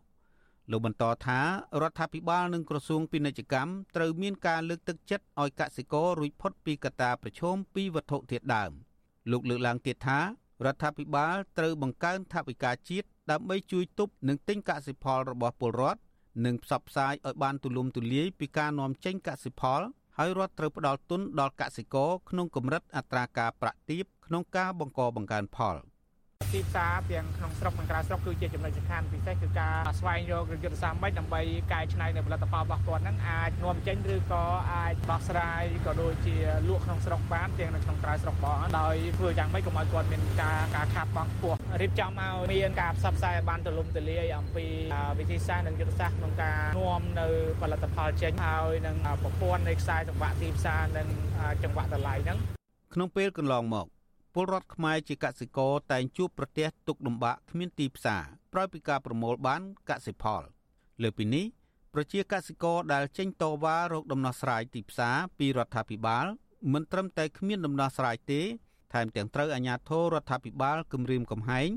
[0.69, 1.39] លោកបន្តថា
[1.81, 8.71] រដ្ឋាភិបាលនិងក្រសួងពាណិជ្ជកម្មត្រូវមានការលើកទឹកចិត្តឲ្យកសិកររួចផុតពីកត្តាប្រឈមពីវត្ថុធាតុដើម
[9.31, 10.19] លោកលើកឡើងទៀតថា
[10.65, 16.01] រដ្ឋាភិបាលត្រូវបង្កើនថវិកាជាតិដើម្បីជួយទប់និងទិញកសិផលរបស់ពលរដ្ឋ
[16.45, 19.81] និងផ្សព្វផ្សាយឲ្យបានទូលំទូលាយពីការនាំចេញកសិផល
[20.17, 25.77] ហើយរដ្ឋត្រូវផ្ដល់ទុនដល់កសិករក្នុងកម្រិតអត្រាការប្រាក់ទាបក្នុងការបង្កបង្កើនផល។
[26.53, 31.41] ទីផ្សារទាំងក្នុងស្រុកនិងក្រៅស្រុកគឺជាចំណុចសំខាន់ពិសេសគឺការស្វែងរកយុទ្ធសាស្ត្រមិនដើម្បី
[31.73, 36.35] កែច្នៃនៅផលិតផលរបស់គាត់ហ្នឹងអាចនាំចេញឬក៏អាចដោះស្រាយក៏ដូចជា
[36.67, 44.65] លក់ក្នុងស្រុកបានទាំងនៅក្នុងក្រៅស្រុកបងដោយធ្វើយ៉ាងម៉េចកុំឲ្យគាត់មានការការខាតបង់ខ្ពស់រៀបចំឲ្យមានការផ្សព្វផ្សាយបានទូលំទូលាយអំពី
[45.19, 47.27] វិធីសាស្ត្រនិងយុទ្ធសាស្ត្រក្នុងការនាំនៅ
[47.61, 51.07] ផលិតផលចេញហើយនឹងប្រព័ន្ធនៃខ្សែសង្វាក់ទីផ្សារនិង
[51.63, 52.37] ចង្វាក់តម្លៃហ្នឹង
[52.93, 53.87] ក្នុងពេលកន្លងមក
[54.33, 58.23] ពលរដ្ឋខ្មែរជាកសិករតែងជួបប្រទះទុកលំបាកគ្មានទីផ្សារ
[58.53, 60.41] ក្រោយពីការប្រមូលបានកសិផល
[61.03, 61.45] លើពីនេះ
[61.93, 66.25] ប្រជាកសិករដែលចេញតវ៉ារោគដំណោះស្រាយទីផ្សារពីរដ្ឋាភិបាល
[66.73, 68.41] មិនត្រឹមតែគ្មានដំណោះស្រាយទេ
[68.93, 71.69] ថែមទាំងត្រូវអាជ្ញាធររដ្ឋាភិបាលគំរាមកំហែង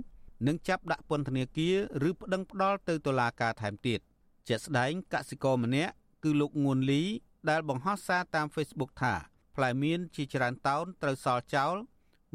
[0.46, 4.00] និងចាប់ដាក់ពន្ធនាគារឬប្តឹងផ្តល់ទៅតុលាការថែមទៀត
[4.48, 5.92] ជាក់ស្ដែងកសិករម្នាក់
[6.24, 7.02] គឺលោកងួនលី
[7.50, 9.14] ដែលបង្ហោះសារតាម Facebook ថា
[9.56, 11.74] ផ្លែមៀនជាច្រើនតោនត្រូវសល់ចោល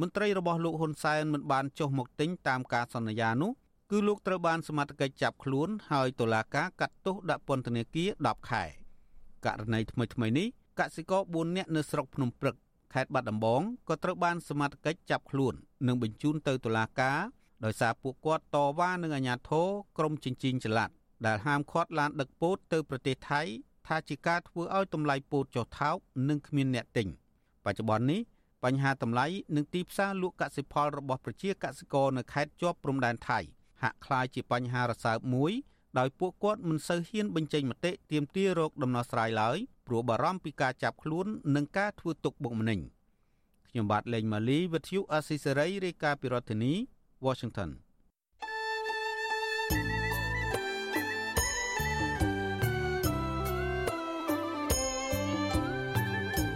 [0.02, 3.52] មន្ត្រីរបស់លោកហ៊ុនសែនមិនបានចុះមកទិញតាមការសន្យានោះ
[3.92, 8.64] គឺលោកត្រូវបានសមត្ថកិច្ចចាប់ខ្លួនហើយតុលាការកាត់ទោសដាក់ពន្ធនាគារ10ខែ
[9.46, 10.48] ករណីថ្មីថ្មីនេះ
[10.80, 12.56] កសិករ4នាក់នៅស្រុកភ្នំព្រឹក
[12.94, 15.54] ខេត្តបាត់ដំបងក៏ត្រូវបានសមត្ថកិច្ចចាប់ខ្លួន
[15.88, 17.20] និងបញ្ជូនទៅតុលាការ
[17.66, 20.90] ដោយសារពួកគាត់តវ៉ានឹងអាជ្ញាធរក្រមចិញ្ចីងចល័ត
[21.26, 23.42] ដែលហាមឃាត់ឡានដឹកពោតទៅប្រទេសថៃ
[23.88, 25.96] ថាជាការធ្វើឲ្យតម្លៃពោតចុះថោក
[26.30, 27.08] និងគ្មានអ្នកទិញ
[27.66, 28.22] បច្ចុប្បន្ននេះ
[28.65, 29.27] បញ្ហាតម្លៃ
[29.57, 33.41] និងទីផ្សារលក់កសិផលរបស់ប្រជាកសិករនៅខេត្តជាប់ព្រំដែនថៃ
[33.83, 35.53] ហាក់คล้ายជាបញ្ហារសើបមួយ
[35.99, 42.81] ដោយពួកគាត់មិនសូវហ៊ានបញ្ចេញមតិទាមទាររកដំណោះស្រាយឡើយព្រោះបារម្ភពីការចាប់ខ្លួននិងការធ្វើទុកបុកម្នេញ
[43.69, 46.73] ខ្ញុំបាទលេងម៉ាលីវិទ្យុអស៊ីសេរីរាយការណ៍ពីរដ្ឋធានី
[47.27, 47.71] Washington